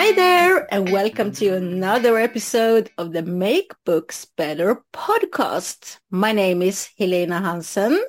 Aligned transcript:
Hi 0.00 0.12
there, 0.12 0.72
and 0.72 0.92
welcome 0.92 1.32
to 1.32 1.56
another 1.56 2.18
episode 2.18 2.88
of 2.98 3.12
the 3.12 3.24
Make 3.24 3.72
Books 3.84 4.26
Better 4.26 4.84
podcast. 4.92 5.98
My 6.08 6.30
name 6.30 6.62
is 6.62 6.88
Helena 6.96 7.40
Hansen, 7.40 8.00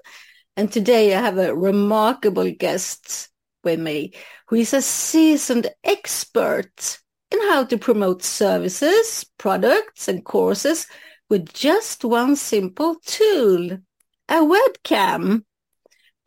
and 0.55 0.71
today 0.71 1.15
I 1.15 1.19
have 1.19 1.39
a 1.39 1.55
remarkable 1.55 2.51
guest 2.51 3.29
with 3.63 3.79
me 3.79 4.13
who 4.49 4.57
is 4.57 4.71
a 4.71 4.83
seasoned 4.83 5.71
expert 5.83 6.99
in 7.31 7.39
how 7.49 7.63
to 7.63 7.77
promote 7.79 8.21
services, 8.21 9.25
products, 9.39 10.07
and 10.07 10.23
courses 10.23 10.85
with 11.27 11.51
just 11.53 12.05
one 12.05 12.35
simple 12.35 12.97
tool, 13.03 13.79
a 14.29 14.35
webcam. 14.35 15.41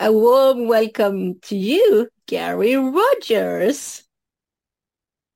A 0.00 0.12
warm 0.12 0.66
welcome 0.66 1.38
to 1.42 1.56
you, 1.56 2.08
Gary 2.26 2.74
Rogers. 2.74 4.02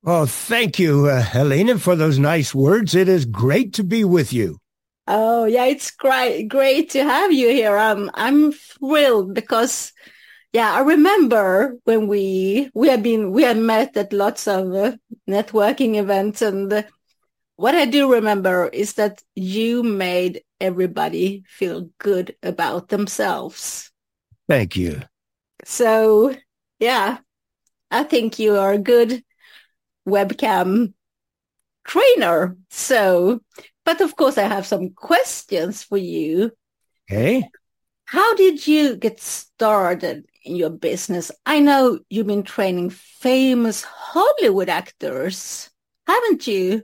Oh, 0.05 0.25
thank 0.25 0.79
you, 0.79 1.07
uh, 1.07 1.21
Helena, 1.21 1.79
for 1.79 1.95
those 1.95 2.19
nice 2.19 2.53
words. 2.55 2.95
It 2.95 3.09
is 3.09 3.25
great 3.25 3.73
to 3.73 3.83
be 3.83 4.03
with 4.03 4.31
you. 4.31 4.59
Oh, 5.07 5.45
yeah, 5.45 5.65
it's 5.65 5.91
great, 5.91 6.47
great 6.47 6.89
to 6.91 7.03
have 7.03 7.31
you 7.31 7.49
here. 7.49 7.77
Um, 7.77 8.11
I'm 8.13 8.51
thrilled 8.51 9.33
because, 9.33 9.93
yeah, 10.53 10.73
I 10.73 10.81
remember 10.81 11.77
when 11.85 12.07
we 12.07 12.69
we 12.73 12.89
have 12.89 13.03
been 13.03 13.31
we 13.31 13.43
have 13.43 13.57
met 13.57 13.95
at 13.97 14.13
lots 14.13 14.47
of 14.47 14.73
uh, 14.73 14.97
networking 15.29 15.95
events, 15.95 16.41
and 16.41 16.71
uh, 16.71 16.83
what 17.55 17.73
I 17.73 17.85
do 17.85 18.11
remember 18.11 18.67
is 18.67 18.93
that 18.93 19.23
you 19.35 19.81
made 19.81 20.43
everybody 20.59 21.43
feel 21.47 21.89
good 21.99 22.35
about 22.43 22.89
themselves. 22.89 23.91
Thank 24.47 24.75
you. 24.75 25.01
So, 25.65 26.35
yeah, 26.79 27.17
I 27.91 28.03
think 28.03 28.39
you 28.39 28.57
are 28.57 28.73
a 28.73 28.77
good 28.77 29.23
webcam 30.07 30.93
trainer. 31.85 32.57
So, 32.69 33.41
but 33.85 34.01
of 34.01 34.15
course, 34.15 34.37
I 34.37 34.43
have 34.43 34.65
some 34.65 34.91
questions 34.91 35.83
for 35.83 35.97
you. 35.97 36.51
Okay. 37.09 37.49
How 38.05 38.35
did 38.35 38.65
you 38.65 38.95
get 38.95 39.19
started 39.19 40.25
in 40.43 40.55
your 40.55 40.69
business? 40.69 41.31
I 41.45 41.59
know 41.59 41.99
you've 42.09 42.27
been 42.27 42.43
training 42.43 42.89
famous 42.89 43.83
Hollywood 43.83 44.69
actors, 44.69 45.69
haven't 46.05 46.47
you? 46.47 46.83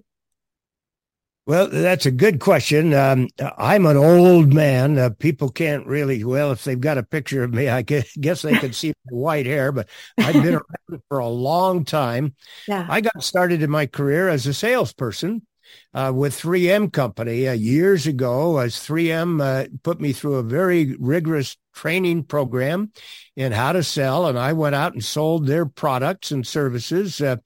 Well, 1.46 1.68
that's 1.68 2.06
a 2.06 2.12
good 2.12 2.40
question. 2.40 2.94
Um, 2.94 3.28
I'm 3.58 3.86
an 3.86 3.98
old 3.98 4.54
man. 4.54 4.98
Uh, 4.98 5.10
people 5.10 5.50
can't 5.50 5.86
really, 5.86 6.24
well, 6.24 6.54
if 6.54 6.64
they've 6.64 6.80
got 6.80 6.98
a 6.98 7.04
picture 7.04 7.44
of 7.44 7.54
me, 7.54 7.68
I 7.68 7.82
guess 7.82 8.42
they 8.42 8.54
can 8.54 8.72
see 8.72 8.94
my 9.12 9.18
white 9.18 9.46
hair, 9.46 9.74
but 9.74 9.90
I've 10.18 10.42
been 10.42 10.54
around 10.56 10.64
for 11.10 11.20
a 11.20 11.28
long 11.28 11.86
time. 11.86 12.36
Yeah. 12.68 12.86
I 12.90 13.02
got 13.02 13.24
started 13.24 13.62
in 13.62 13.70
my 13.70 13.86
career 13.86 14.30
as 14.30 14.48
a 14.48 14.54
salesperson 14.54 15.46
uh, 15.94 16.12
with 16.14 16.40
3M 16.40 16.92
Company 16.92 17.48
uh, 17.48 17.54
years 17.54 18.08
ago 18.08 18.58
as 18.58 18.76
3M 18.76 19.42
uh, 19.42 19.68
put 19.84 20.00
me 20.00 20.14
through 20.14 20.36
a 20.36 20.44
very 20.44 20.96
rigorous 21.00 21.58
training 21.74 22.24
program 22.24 22.92
in 23.36 23.52
how 23.52 23.72
to 23.72 23.84
sell, 23.84 24.28
and 24.28 24.38
I 24.38 24.54
went 24.54 24.76
out 24.76 24.94
and 24.94 25.04
sold 25.04 25.48
their 25.48 25.66
products 25.66 26.32
and 26.32 26.46
services 26.46 27.20
uh, 27.20 27.38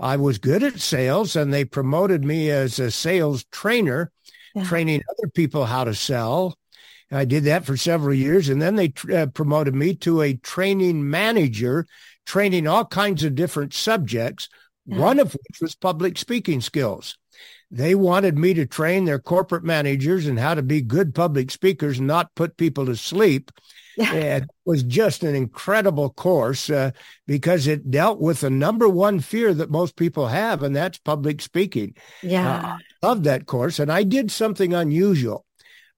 I 0.00 0.16
was 0.16 0.38
good 0.38 0.62
at 0.62 0.80
sales 0.80 1.36
and 1.36 1.52
they 1.52 1.64
promoted 1.64 2.24
me 2.24 2.50
as 2.50 2.78
a 2.78 2.90
sales 2.90 3.44
trainer, 3.52 4.10
yeah. 4.54 4.64
training 4.64 5.02
other 5.10 5.28
people 5.28 5.66
how 5.66 5.84
to 5.84 5.94
sell. 5.94 6.56
I 7.12 7.24
did 7.24 7.44
that 7.44 7.66
for 7.66 7.76
several 7.76 8.14
years 8.14 8.48
and 8.48 8.62
then 8.62 8.76
they 8.76 8.92
uh, 9.14 9.26
promoted 9.26 9.74
me 9.74 9.94
to 9.96 10.22
a 10.22 10.34
training 10.34 11.08
manager, 11.10 11.86
training 12.26 12.66
all 12.66 12.84
kinds 12.84 13.24
of 13.24 13.34
different 13.34 13.74
subjects, 13.74 14.48
yeah. 14.86 14.98
one 14.98 15.18
of 15.18 15.32
which 15.32 15.60
was 15.60 15.74
public 15.74 16.18
speaking 16.18 16.60
skills. 16.60 17.16
They 17.70 17.94
wanted 17.94 18.36
me 18.36 18.54
to 18.54 18.66
train 18.66 19.04
their 19.04 19.20
corporate 19.20 19.62
managers 19.62 20.26
and 20.26 20.38
how 20.38 20.54
to 20.54 20.62
be 20.62 20.82
good 20.82 21.14
public 21.14 21.50
speakers 21.50 21.98
and 21.98 22.06
not 22.06 22.34
put 22.34 22.56
people 22.56 22.86
to 22.86 22.96
sleep. 22.96 23.52
it 23.96 24.44
was 24.64 24.82
just 24.82 25.22
an 25.22 25.34
incredible 25.34 26.10
course 26.10 26.70
uh, 26.70 26.90
because 27.26 27.66
it 27.66 27.90
dealt 27.90 28.18
with 28.18 28.40
the 28.40 28.50
number 28.50 28.88
one 28.88 29.20
fear 29.20 29.52
that 29.54 29.70
most 29.70 29.94
people 29.94 30.28
have, 30.28 30.62
and 30.62 30.74
that's 30.74 30.98
public 30.98 31.40
speaking. 31.40 31.94
Yeah. 32.22 32.76
Uh, 33.02 33.06
love 33.06 33.24
that 33.24 33.46
course. 33.46 33.78
And 33.78 33.92
I 33.92 34.02
did 34.02 34.30
something 34.30 34.74
unusual. 34.74 35.44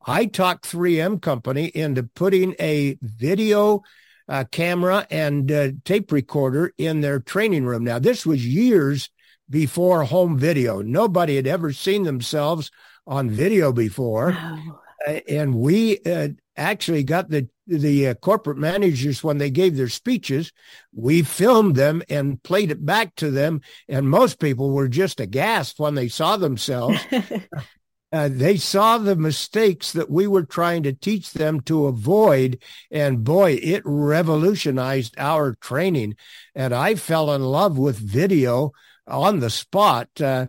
I 0.06 0.26
talked 0.26 0.70
3M 0.70 1.22
Company 1.22 1.66
into 1.66 2.02
putting 2.02 2.54
a 2.58 2.98
video 3.00 3.82
uh, 4.28 4.44
camera 4.50 5.06
and 5.10 5.50
uh, 5.50 5.70
tape 5.84 6.12
recorder 6.12 6.72
in 6.78 7.00
their 7.00 7.20
training 7.20 7.64
room. 7.64 7.84
Now, 7.84 7.98
this 7.98 8.24
was 8.24 8.46
years 8.46 9.10
before 9.48 10.04
home 10.04 10.38
video. 10.38 10.82
Nobody 10.82 11.36
had 11.36 11.46
ever 11.46 11.72
seen 11.72 12.04
themselves 12.04 12.70
on 13.06 13.30
video 13.30 13.72
before. 13.72 14.30
Wow. 14.30 14.80
Uh, 15.06 15.20
and 15.28 15.54
we 15.54 15.98
uh, 16.06 16.28
actually 16.56 17.04
got 17.04 17.30
the 17.30 17.48
the 17.66 18.08
uh, 18.08 18.14
corporate 18.14 18.58
managers 18.58 19.22
when 19.22 19.38
they 19.38 19.48
gave 19.48 19.76
their 19.76 19.88
speeches 19.88 20.52
we 20.92 21.22
filmed 21.22 21.76
them 21.76 22.02
and 22.08 22.42
played 22.42 22.72
it 22.72 22.84
back 22.84 23.14
to 23.14 23.30
them 23.30 23.60
and 23.88 24.10
most 24.10 24.40
people 24.40 24.72
were 24.72 24.88
just 24.88 25.20
aghast 25.20 25.78
when 25.78 25.94
they 25.94 26.08
saw 26.08 26.36
themselves 26.36 26.98
uh, 28.12 28.28
they 28.30 28.58
saw 28.58 28.98
the 28.98 29.16
mistakes 29.16 29.92
that 29.92 30.10
we 30.10 30.26
were 30.26 30.44
trying 30.44 30.82
to 30.82 30.92
teach 30.92 31.32
them 31.32 31.60
to 31.60 31.86
avoid 31.86 32.62
and 32.90 33.24
boy 33.24 33.52
it 33.62 33.82
revolutionized 33.86 35.14
our 35.16 35.54
training. 35.54 36.14
And 36.54 36.74
i 36.74 36.94
fell 36.94 37.32
in 37.32 37.42
love 37.42 37.78
with 37.78 37.96
video 37.96 38.72
on 39.06 39.40
the 39.40 39.50
spot. 39.50 40.08
Uh, 40.20 40.46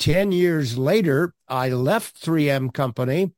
10 0.00 0.32
years 0.32 0.76
later 0.76 1.34
i 1.48 1.68
left 1.68 2.20
3m 2.20 2.74
company 2.74 3.30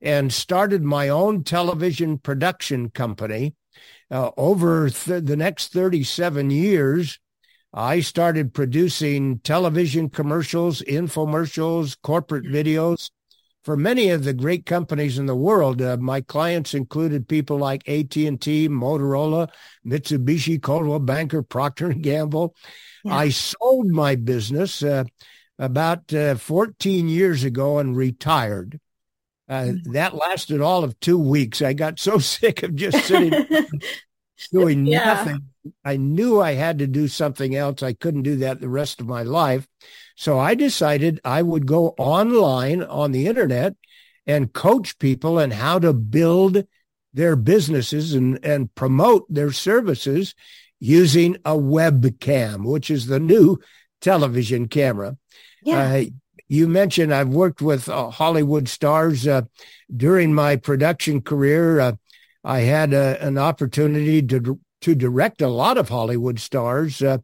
and 0.00 0.32
started 0.32 0.82
my 0.82 1.10
own 1.10 1.44
television 1.44 2.18
production 2.18 2.88
company. 2.88 3.54
Uh, 4.10 4.30
over 4.38 4.88
th- 4.88 5.24
the 5.24 5.36
next 5.36 5.72
37 5.72 6.50
years, 6.50 7.18
I 7.74 8.00
started 8.00 8.54
producing 8.54 9.40
television 9.40 10.08
commercials, 10.08 10.80
infomercials, 10.82 11.96
corporate 12.00 12.44
videos 12.44 13.10
for 13.68 13.76
many 13.76 14.08
of 14.08 14.24
the 14.24 14.32
great 14.32 14.64
companies 14.64 15.18
in 15.18 15.26
the 15.26 15.36
world. 15.36 15.82
Uh, 15.82 15.98
my 15.98 16.22
clients 16.22 16.72
included 16.72 17.28
people 17.28 17.58
like 17.58 17.86
AT&T, 17.86 18.68
Motorola, 18.70 19.50
Mitsubishi, 19.86 20.58
Coldwell 20.58 21.00
Banker, 21.00 21.42
Procter 21.42 21.92
& 21.92 22.00
Gamble. 22.00 22.56
Yeah. 23.04 23.14
I 23.14 23.28
sold 23.28 23.88
my 23.88 24.14
business 24.14 24.82
uh, 24.82 25.04
about 25.58 26.14
uh, 26.14 26.36
14 26.36 27.10
years 27.10 27.44
ago 27.44 27.78
and 27.78 27.94
retired. 27.94 28.80
Uh, 29.50 29.64
mm-hmm. 29.64 29.92
that 29.92 30.14
lasted 30.14 30.62
all 30.62 30.82
of 30.82 30.98
two 30.98 31.18
weeks. 31.18 31.60
I 31.60 31.74
got 31.74 31.98
so 31.98 32.16
sick 32.36 32.62
of 32.62 32.74
just 32.74 33.04
sitting 33.04 33.34
doing 34.50 34.86
yeah. 34.86 35.04
nothing. 35.04 35.42
I 35.84 35.98
knew 35.98 36.40
I 36.40 36.54
had 36.54 36.78
to 36.78 36.86
do 36.86 37.06
something 37.06 37.54
else. 37.54 37.82
I 37.82 37.92
couldn't 37.92 38.22
do 38.22 38.36
that 38.36 38.62
the 38.62 38.68
rest 38.70 39.02
of 39.02 39.06
my 39.06 39.24
life. 39.24 39.68
So 40.18 40.36
I 40.36 40.56
decided 40.56 41.20
I 41.24 41.42
would 41.42 41.64
go 41.64 41.90
online 41.96 42.82
on 42.82 43.12
the 43.12 43.28
internet 43.28 43.76
and 44.26 44.52
coach 44.52 44.98
people 44.98 45.38
on 45.38 45.52
how 45.52 45.78
to 45.78 45.92
build 45.92 46.64
their 47.14 47.36
businesses 47.36 48.14
and, 48.14 48.44
and 48.44 48.74
promote 48.74 49.32
their 49.32 49.52
services 49.52 50.34
using 50.80 51.36
a 51.44 51.52
webcam, 51.52 52.64
which 52.64 52.90
is 52.90 53.06
the 53.06 53.20
new 53.20 53.60
television 54.00 54.66
camera. 54.66 55.16
Yeah. 55.62 55.78
Uh, 55.78 56.04
you 56.48 56.66
mentioned 56.66 57.14
I've 57.14 57.28
worked 57.28 57.62
with 57.62 57.88
uh, 57.88 58.10
Hollywood 58.10 58.68
stars 58.68 59.24
uh, 59.24 59.42
during 59.96 60.34
my 60.34 60.56
production 60.56 61.20
career. 61.20 61.78
Uh, 61.78 61.92
I 62.42 62.60
had 62.60 62.92
uh, 62.92 63.18
an 63.20 63.38
opportunity 63.38 64.20
to 64.22 64.58
to 64.82 64.94
direct 64.94 65.42
a 65.42 65.48
lot 65.48 65.78
of 65.78 65.88
Hollywood 65.88 66.38
stars, 66.40 67.02
uh, 67.02 67.18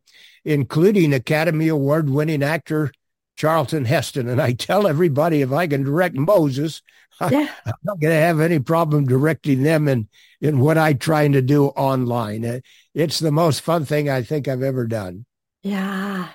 including 0.45 1.13
Academy 1.13 1.69
Award 1.69 2.11
winning 2.11 2.43
actor 2.43 2.93
Charlton 3.37 3.85
Heston. 3.85 4.29
And 4.29 4.41
I 4.41 4.53
tell 4.53 4.87
everybody 4.87 5.43
if 5.43 5.53
I 5.53 5.67
can 5.67 5.83
direct 5.83 6.15
Moses, 6.15 6.83
yeah. 7.21 7.49
I, 7.65 7.71
am 7.71 7.75
not 7.85 8.01
going 8.01 8.13
to 8.13 8.21
have 8.21 8.41
any 8.41 8.59
problem 8.59 9.07
directing 9.07 9.63
them 9.63 9.89
in 9.89 10.09
in 10.41 10.61
what 10.61 10.77
I'm 10.77 10.99
trying 10.99 11.33
to 11.33 11.43
do 11.43 11.67
online. 11.69 12.45
Uh, 12.45 12.61
it's 12.95 13.19
the 13.19 13.33
most 13.33 13.61
fun 13.61 13.85
thing 13.85 14.09
I 14.09 14.23
think 14.23 14.47
I've 14.47 14.63
ever 14.63 14.87
done. 14.87 15.25
Yeah, 15.63 16.29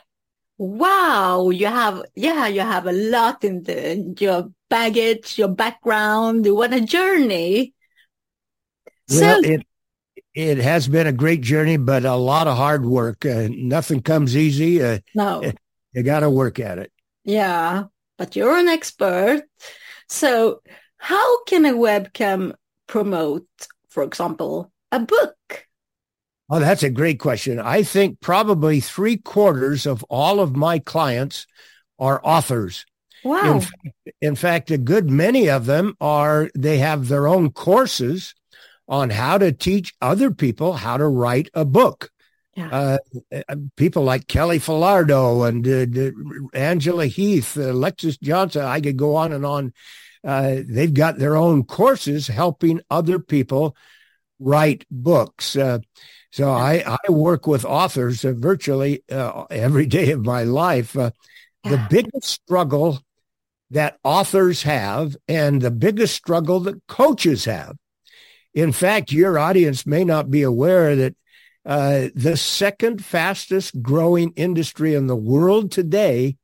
wow, 0.58 1.50
you 1.52 1.68
have, 1.68 2.04
yeah, 2.16 2.48
you 2.48 2.62
have 2.62 2.88
a 2.88 2.92
lot 2.92 3.44
in 3.44 3.64
the, 3.64 4.16
your 4.20 4.52
baggage, 4.70 5.38
your 5.38 5.50
background. 5.50 6.48
What 6.48 6.74
a 6.74 6.82
journey. 6.82 7.74
Well, 9.10 9.44
so, 9.44 9.50
it, 9.50 9.68
it 10.34 10.58
has 10.58 10.88
been 10.88 11.08
a 11.08 11.14
great 11.14 11.42
journey, 11.42 11.78
but 11.78 12.06
a 12.06 12.16
lot 12.16 12.48
of 12.48 12.58
hard 12.58 12.86
work. 12.86 13.26
Uh, 13.26 13.48
nothing 13.50 14.02
comes 14.02 14.36
easy. 14.36 14.82
Uh, 14.84 15.00
no. 15.16 15.52
You 15.92 16.04
got 16.04 16.20
to 16.20 16.30
work 16.30 16.60
at 16.60 16.78
it. 16.78 16.92
Yeah, 17.24 17.86
but 18.20 18.36
you're 18.36 18.56
an 18.56 18.68
expert. 18.68 19.42
So 20.08 20.62
how 20.98 21.44
can 21.46 21.66
a 21.66 21.74
webcam 21.74 22.54
promote, 22.86 23.48
for 23.90 24.04
example, 24.04 24.72
a 24.92 25.00
book? 25.00 25.66
Oh, 26.48 26.60
that's 26.60 26.84
a 26.84 26.90
great 26.90 27.20
question. 27.20 27.60
I 27.60 27.82
think 27.82 28.20
probably 28.22 28.80
three 28.80 29.18
quarters 29.18 29.88
of 29.88 30.04
all 30.10 30.40
of 30.40 30.56
my 30.56 30.78
clients 30.78 31.48
are 31.98 32.22
authors. 32.24 32.86
Wow. 33.24 33.62
In, 33.84 33.94
in 34.22 34.36
fact, 34.36 34.72
a 34.72 34.78
good 34.78 35.10
many 35.10 35.50
of 35.50 35.66
them 35.66 35.96
are, 36.00 36.50
they 36.56 36.78
have 36.78 37.08
their 37.08 37.28
own 37.28 37.52
courses 37.52 38.34
on 38.90 39.12
how 39.12 39.38
to 39.38 39.52
teach 39.52 39.94
other 40.02 40.32
people 40.32 40.74
how 40.74 40.98
to 40.98 41.08
write 41.08 41.48
a 41.54 41.64
book. 41.64 42.10
Yeah. 42.56 42.98
Uh, 43.32 43.56
people 43.78 44.04
like 44.04 44.28
Kelly 44.28 44.60
Filardo 44.60 45.48
and 45.48 45.66
uh, 45.66 46.58
Angela 46.58 47.06
Heath, 47.06 47.56
uh, 47.56 47.72
Lexus 47.72 48.20
Johnson, 48.20 48.64
I 48.64 48.82
could 48.82 48.98
go 48.98 49.16
on 49.16 49.32
and 49.32 49.46
on. 49.46 49.74
Uh, 50.24 50.58
they've 50.68 50.94
got 50.94 51.18
their 51.18 51.38
own 51.38 51.64
courses 51.64 52.28
helping 52.28 52.82
other 52.90 53.20
people 53.20 53.78
write 54.40 54.86
books. 54.92 55.56
Uh, 55.56 55.80
so 56.32 56.52
I, 56.52 56.84
I 56.86 57.12
work 57.12 57.48
with 57.48 57.64
authors 57.64 58.26
uh, 58.26 58.34
virtually 58.36 59.04
every 59.08 59.86
day 59.86 60.12
of 60.12 60.26
my 60.26 60.44
life. 60.44 60.96
Yeah. 60.96 61.12
The 61.64 61.88
biggest 61.90 62.28
struggle 62.28 63.00
that 63.72 64.00
authors 64.04 64.64
have 64.64 65.16
and 65.28 65.62
the 65.62 65.72
biggest 65.72 66.16
struggle 66.16 66.60
that 66.62 66.86
coaches 66.88 67.46
have. 67.46 67.78
In 68.60 68.74
fact, 68.74 69.12
your 69.12 69.40
audience 69.40 69.86
may 69.86 70.04
not 70.04 70.30
be 70.30 70.42
aware 70.42 70.96
that 70.96 71.16
uh, 71.66 72.10
the 72.14 72.36
second 72.36 73.04
fastest 73.04 73.82
growing 73.82 74.34
industry 74.36 74.96
in 74.96 75.08
the 75.08 75.16
world 75.16 75.72
today 75.72 76.36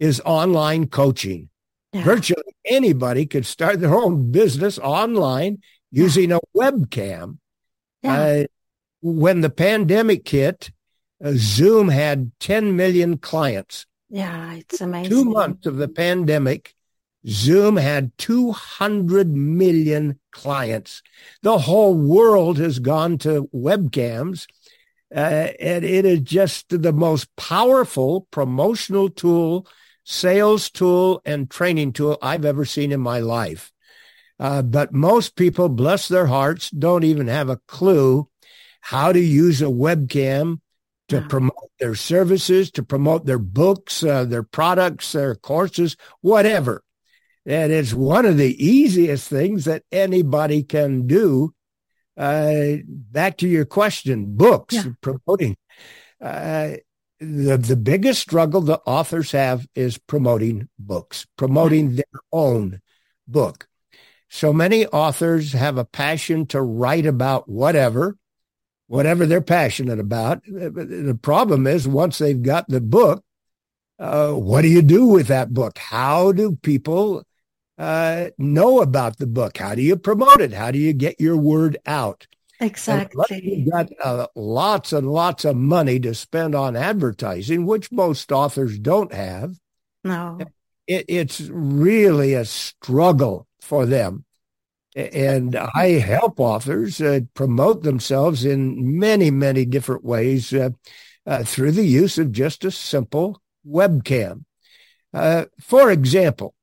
is 0.00 0.22
online 0.24 0.86
coaching. 0.88 1.50
Yeah. 1.92 2.04
Virtually 2.04 2.42
anybody 2.64 3.26
could 3.26 3.44
start 3.44 3.80
their 3.80 3.94
own 3.94 4.30
business 4.30 4.78
online 4.78 5.58
using 5.90 6.32
a 6.32 6.40
webcam. 6.56 7.38
Yeah. 8.02 8.14
Uh, 8.14 8.44
when 9.02 9.42
the 9.42 9.50
pandemic 9.50 10.26
hit, 10.26 10.70
uh, 11.22 11.32
Zoom 11.34 11.88
had 11.88 12.32
10 12.40 12.76
million 12.76 13.18
clients. 13.18 13.84
Yeah, 14.08 14.54
it's 14.54 14.80
amazing. 14.80 15.10
Two 15.10 15.24
months 15.24 15.66
of 15.66 15.76
the 15.76 15.88
pandemic, 15.88 16.74
Zoom 17.26 17.76
had 17.76 18.12
200 18.16 19.28
million 19.28 20.18
clients. 20.38 21.02
The 21.42 21.58
whole 21.58 21.94
world 21.94 22.58
has 22.58 22.78
gone 22.78 23.18
to 23.18 23.48
webcams. 23.54 24.46
Uh, 25.14 25.48
and 25.58 25.84
it 25.84 26.04
is 26.04 26.20
just 26.20 26.68
the 26.68 26.92
most 26.92 27.34
powerful 27.36 28.28
promotional 28.30 29.08
tool, 29.08 29.66
sales 30.04 30.70
tool, 30.70 31.22
and 31.24 31.50
training 31.50 31.92
tool 31.92 32.18
I've 32.22 32.44
ever 32.44 32.64
seen 32.64 32.92
in 32.92 33.00
my 33.00 33.18
life. 33.20 33.72
Uh, 34.38 34.62
but 34.62 34.92
most 34.92 35.34
people, 35.34 35.68
bless 35.68 36.08
their 36.08 36.26
hearts, 36.26 36.70
don't 36.70 37.04
even 37.04 37.26
have 37.26 37.48
a 37.48 37.60
clue 37.66 38.28
how 38.80 39.12
to 39.12 39.20
use 39.20 39.60
a 39.60 39.66
webcam 39.66 40.60
to 41.08 41.22
promote 41.22 41.72
their 41.80 41.94
services, 41.94 42.70
to 42.70 42.82
promote 42.82 43.24
their 43.24 43.38
books, 43.38 44.02
uh, 44.04 44.24
their 44.24 44.42
products, 44.42 45.12
their 45.12 45.34
courses, 45.34 45.96
whatever. 46.20 46.82
And 47.48 47.72
it's 47.72 47.94
one 47.94 48.26
of 48.26 48.36
the 48.36 48.62
easiest 48.62 49.26
things 49.26 49.64
that 49.64 49.82
anybody 49.90 50.62
can 50.62 51.06
do. 51.06 51.54
Uh, 52.14 52.76
back 52.86 53.38
to 53.38 53.48
your 53.48 53.64
question, 53.64 54.36
books, 54.36 54.74
yeah. 54.74 54.84
promoting. 55.00 55.56
Uh, 56.20 56.72
the, 57.20 57.56
the 57.56 57.76
biggest 57.76 58.20
struggle 58.20 58.60
the 58.60 58.80
authors 58.84 59.32
have 59.32 59.66
is 59.74 59.96
promoting 59.96 60.68
books, 60.78 61.26
promoting 61.38 61.96
their 61.96 62.20
own 62.32 62.82
book. 63.26 63.66
So 64.28 64.52
many 64.52 64.86
authors 64.86 65.52
have 65.52 65.78
a 65.78 65.86
passion 65.86 66.44
to 66.48 66.60
write 66.60 67.06
about 67.06 67.48
whatever, 67.48 68.18
whatever 68.88 69.24
they're 69.24 69.40
passionate 69.40 70.00
about. 70.00 70.44
The 70.44 71.18
problem 71.22 71.66
is 71.66 71.88
once 71.88 72.18
they've 72.18 72.42
got 72.42 72.68
the 72.68 72.82
book, 72.82 73.24
uh, 73.98 74.32
what 74.32 74.62
do 74.62 74.68
you 74.68 74.82
do 74.82 75.06
with 75.06 75.28
that 75.28 75.54
book? 75.54 75.78
How 75.78 76.32
do 76.32 76.56
people 76.62 77.24
uh, 77.78 78.30
know 78.36 78.80
about 78.80 79.18
the 79.18 79.26
book? 79.26 79.58
How 79.58 79.74
do 79.74 79.82
you 79.82 79.96
promote 79.96 80.40
it? 80.40 80.52
How 80.52 80.70
do 80.70 80.78
you 80.78 80.92
get 80.92 81.20
your 81.20 81.36
word 81.36 81.78
out? 81.86 82.26
Exactly. 82.60 83.40
You've 83.42 83.70
got 83.70 83.88
uh, 84.02 84.26
lots 84.34 84.92
and 84.92 85.10
lots 85.10 85.44
of 85.44 85.56
money 85.56 86.00
to 86.00 86.14
spend 86.14 86.54
on 86.54 86.74
advertising, 86.74 87.66
which 87.66 87.92
most 87.92 88.32
authors 88.32 88.78
don't 88.78 89.12
have. 89.12 89.54
No. 90.02 90.38
It, 90.86 91.04
it's 91.08 91.40
really 91.40 92.34
a 92.34 92.44
struggle 92.44 93.46
for 93.60 93.86
them. 93.86 94.24
And 94.96 95.54
I 95.54 96.00
help 96.00 96.40
authors 96.40 97.00
uh, 97.00 97.20
promote 97.34 97.84
themselves 97.84 98.44
in 98.44 98.98
many, 98.98 99.30
many 99.30 99.64
different 99.64 100.04
ways 100.04 100.52
uh, 100.52 100.70
uh, 101.24 101.44
through 101.44 101.72
the 101.72 101.86
use 101.86 102.18
of 102.18 102.32
just 102.32 102.64
a 102.64 102.72
simple 102.72 103.40
webcam. 103.64 104.44
Uh, 105.14 105.44
for 105.60 105.92
example, 105.92 106.54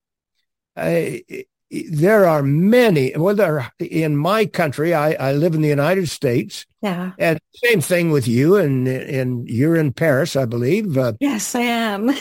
there 0.76 2.26
are 2.26 2.44
many. 2.44 3.14
Well, 3.16 3.36
there 3.36 3.72
in 3.80 4.18
my 4.18 4.46
country. 4.46 4.94
I, 4.94 5.14
I 5.14 5.34
live 5.34 5.56
in 5.56 5.62
the 5.62 5.70
United 5.70 6.10
States. 6.10 6.66
Yeah. 6.82 7.12
And 7.18 7.40
same 7.56 7.82
thing 7.82 8.12
with 8.12 8.28
you, 8.28 8.56
and 8.56 8.88
and 8.88 9.48
you're 9.50 9.76
in 9.76 9.94
Paris, 9.94 10.36
I 10.36 10.46
believe. 10.46 10.98
Uh, 10.98 11.14
yes, 11.20 11.56
I 11.56 11.62
am. 11.62 12.12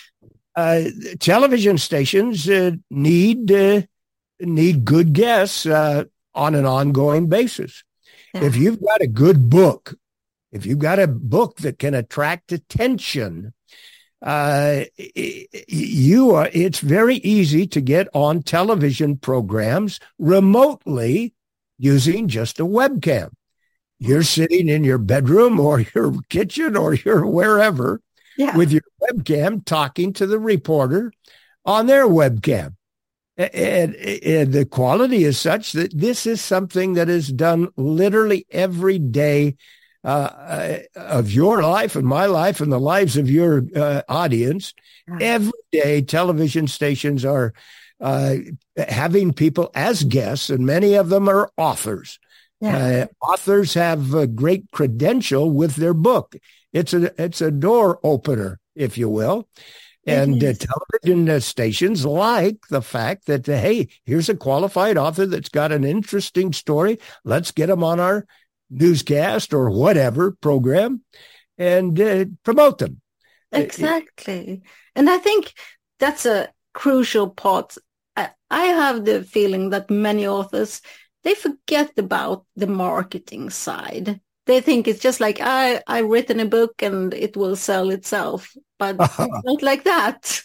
uh, 0.56 0.82
television 1.20 1.78
stations 1.78 2.48
uh, 2.48 2.72
need 2.90 3.52
uh, 3.52 3.82
need 4.40 4.84
good 4.84 5.12
guests 5.12 5.66
uh, 5.66 6.04
on 6.34 6.54
an 6.54 6.66
ongoing 6.66 7.28
basis. 7.28 7.84
Yeah. 8.34 8.44
If 8.44 8.56
you've 8.56 8.80
got 8.80 9.02
a 9.02 9.06
good 9.06 9.48
book, 9.50 9.94
if 10.52 10.66
you've 10.66 10.78
got 10.78 10.98
a 10.98 11.06
book 11.06 11.58
that 11.58 11.78
can 11.78 11.94
attract 11.94 12.52
attention, 12.52 13.52
uh, 14.22 14.84
you 15.68 16.34
are, 16.34 16.48
it's 16.52 16.80
very 16.80 17.16
easy 17.16 17.66
to 17.66 17.80
get 17.80 18.08
on 18.14 18.42
television 18.42 19.16
programs 19.16 20.00
remotely 20.18 21.34
using 21.78 22.28
just 22.28 22.58
a 22.58 22.64
webcam. 22.64 23.30
You're 23.98 24.22
sitting 24.22 24.68
in 24.68 24.84
your 24.84 24.98
bedroom 24.98 25.60
or 25.60 25.80
your 25.94 26.14
kitchen 26.28 26.76
or 26.76 26.94
your 26.94 27.26
wherever 27.26 28.00
yeah. 28.36 28.56
with 28.56 28.72
your 28.72 28.82
webcam 29.02 29.64
talking 29.64 30.12
to 30.14 30.26
the 30.26 30.38
reporter 30.38 31.12
on 31.64 31.86
their 31.86 32.06
webcam. 32.06 32.74
And, 33.36 33.94
and, 33.94 34.50
the 34.54 34.64
quality 34.64 35.24
is 35.24 35.38
such 35.38 35.72
that 35.72 35.94
this 35.94 36.24
is 36.24 36.40
something 36.40 36.94
that 36.94 37.10
is 37.10 37.30
done 37.30 37.68
literally 37.76 38.46
every 38.50 38.98
day 38.98 39.56
uh, 40.06 40.78
of 40.94 41.32
your 41.32 41.62
life 41.62 41.96
and 41.96 42.06
my 42.06 42.26
life 42.26 42.60
and 42.60 42.70
the 42.72 42.78
lives 42.78 43.16
of 43.16 43.28
your 43.28 43.64
uh, 43.74 44.02
audience. 44.08 44.72
Every 45.20 45.52
day, 45.72 46.02
television 46.02 46.66
stations 46.66 47.24
are 47.24 47.52
uh, 48.00 48.36
having 48.76 49.32
people 49.32 49.70
as 49.74 50.04
guests, 50.04 50.50
and 50.50 50.64
many 50.64 50.94
of 50.94 51.08
them 51.08 51.28
are 51.28 51.50
authors. 51.56 52.18
Yeah. 52.60 53.08
Uh, 53.22 53.26
authors 53.26 53.74
have 53.74 54.14
a 54.14 54.26
great 54.26 54.70
credential 54.72 55.50
with 55.50 55.76
their 55.76 55.94
book. 55.94 56.36
It's 56.72 56.94
a 56.94 57.12
it's 57.22 57.40
a 57.40 57.50
door 57.50 57.98
opener, 58.02 58.60
if 58.74 58.96
you 58.96 59.08
will. 59.08 59.48
And 60.06 60.42
uh, 60.42 60.52
television 60.52 61.28
uh, 61.28 61.40
stations 61.40 62.06
like 62.06 62.58
the 62.68 62.80
fact 62.80 63.26
that, 63.26 63.48
uh, 63.48 63.58
hey, 63.58 63.88
here's 64.04 64.28
a 64.28 64.36
qualified 64.36 64.96
author 64.96 65.26
that's 65.26 65.48
got 65.48 65.72
an 65.72 65.82
interesting 65.84 66.52
story. 66.52 67.00
Let's 67.24 67.50
get 67.50 67.66
them 67.66 67.82
on 67.82 67.98
our 67.98 68.24
newscast 68.70 69.52
or 69.52 69.70
whatever 69.70 70.32
program 70.32 71.02
and 71.58 72.00
uh, 72.00 72.24
promote 72.42 72.78
them. 72.78 73.00
Exactly. 73.52 74.62
And 74.94 75.08
I 75.08 75.18
think 75.18 75.54
that's 75.98 76.26
a 76.26 76.48
crucial 76.74 77.30
part. 77.30 77.76
I, 78.16 78.30
I 78.50 78.64
have 78.64 79.04
the 79.04 79.22
feeling 79.22 79.70
that 79.70 79.90
many 79.90 80.26
authors, 80.26 80.82
they 81.22 81.34
forget 81.34 81.92
about 81.96 82.44
the 82.56 82.66
marketing 82.66 83.50
side. 83.50 84.20
They 84.46 84.60
think 84.60 84.86
it's 84.86 85.00
just 85.00 85.20
like, 85.20 85.40
I, 85.40 85.82
I've 85.86 86.08
written 86.08 86.38
a 86.40 86.46
book 86.46 86.82
and 86.82 87.12
it 87.14 87.36
will 87.36 87.56
sell 87.56 87.90
itself, 87.90 88.54
but 88.78 88.96
not 89.44 89.62
like 89.62 89.84
that. 89.84 90.42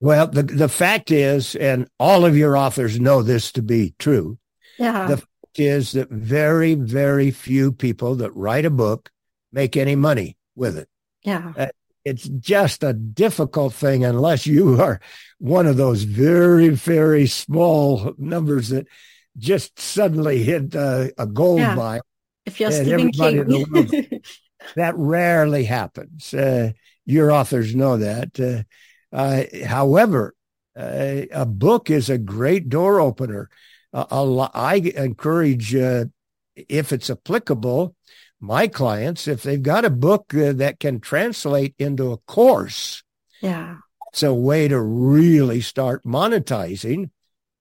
Well, 0.00 0.26
the, 0.26 0.42
the 0.42 0.68
fact 0.68 1.10
is, 1.10 1.54
and 1.54 1.88
all 1.98 2.24
of 2.24 2.36
your 2.36 2.56
authors 2.56 3.00
know 3.00 3.22
this 3.22 3.52
to 3.52 3.62
be 3.62 3.94
true. 3.98 4.38
Yeah. 4.78 5.06
The 5.06 5.22
is 5.58 5.92
that 5.92 6.10
very, 6.10 6.74
very 6.74 7.30
few 7.30 7.72
people 7.72 8.16
that 8.16 8.34
write 8.34 8.64
a 8.64 8.70
book 8.70 9.10
make 9.52 9.76
any 9.76 9.96
money 9.96 10.36
with 10.54 10.76
it. 10.76 10.88
Yeah. 11.22 11.52
Uh, 11.56 11.66
it's 12.04 12.28
just 12.28 12.82
a 12.82 12.92
difficult 12.92 13.72
thing 13.72 14.04
unless 14.04 14.46
you 14.46 14.80
are 14.80 15.00
one 15.38 15.66
of 15.66 15.76
those 15.76 16.02
very, 16.02 16.68
very 16.68 17.26
small 17.26 18.14
numbers 18.18 18.68
that 18.68 18.86
just 19.38 19.78
suddenly 19.78 20.42
hit 20.42 20.76
uh, 20.76 21.08
a 21.16 21.26
gold 21.26 21.60
yeah. 21.60 21.74
mine. 21.74 22.00
If 22.44 22.60
you're 22.60 22.70
Stephen 22.70 23.10
King. 23.10 23.46
World, 23.46 23.90
that 24.76 24.94
rarely 24.96 25.64
happens. 25.64 26.34
Uh, 26.34 26.72
your 27.06 27.32
authors 27.32 27.74
know 27.74 27.96
that. 27.96 28.38
Uh, 28.38 29.16
uh 29.16 29.44
however, 29.66 30.34
uh, 30.76 31.22
a 31.32 31.46
book 31.46 31.90
is 31.90 32.10
a 32.10 32.18
great 32.18 32.68
door 32.68 33.00
opener. 33.00 33.48
I 33.94 34.92
encourage, 34.96 35.74
uh, 35.74 36.06
if 36.56 36.92
it's 36.92 37.10
applicable, 37.10 37.94
my 38.40 38.66
clients, 38.66 39.28
if 39.28 39.42
they've 39.42 39.62
got 39.62 39.84
a 39.84 39.90
book 39.90 40.34
uh, 40.34 40.52
that 40.54 40.80
can 40.80 41.00
translate 41.00 41.74
into 41.78 42.12
a 42.12 42.18
course, 42.18 43.02
yeah, 43.40 43.76
it's 44.12 44.22
a 44.22 44.34
way 44.34 44.68
to 44.68 44.80
really 44.80 45.60
start 45.60 46.04
monetizing 46.04 47.10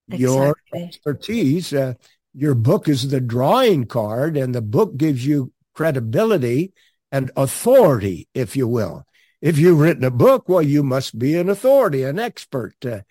exactly. 0.10 0.18
your 0.18 0.56
expertise. 0.74 1.74
Uh, 1.74 1.94
your 2.34 2.56
book 2.56 2.90
is 2.90 3.10
the 3.10 3.22
drawing 3.22 3.86
card, 3.86 4.36
and 4.36 4.54
the 4.54 4.62
book 4.62 4.98
gives 4.98 5.25
you 5.25 5.52
credibility 5.74 6.74
and 7.12 7.32
authority, 7.36 8.28
if 8.34 8.56
you 8.56 8.68
will. 8.68 9.06
If 9.42 9.58
you've 9.58 9.80
written 9.80 10.04
a 10.04 10.12
book, 10.12 10.48
well, 10.48 10.62
you 10.62 10.84
must 10.84 11.20
be 11.20 11.36
an 11.36 11.50
authority, 11.50 12.04
an 12.04 12.18
expert. 12.18 12.74
Uh, 12.84 13.02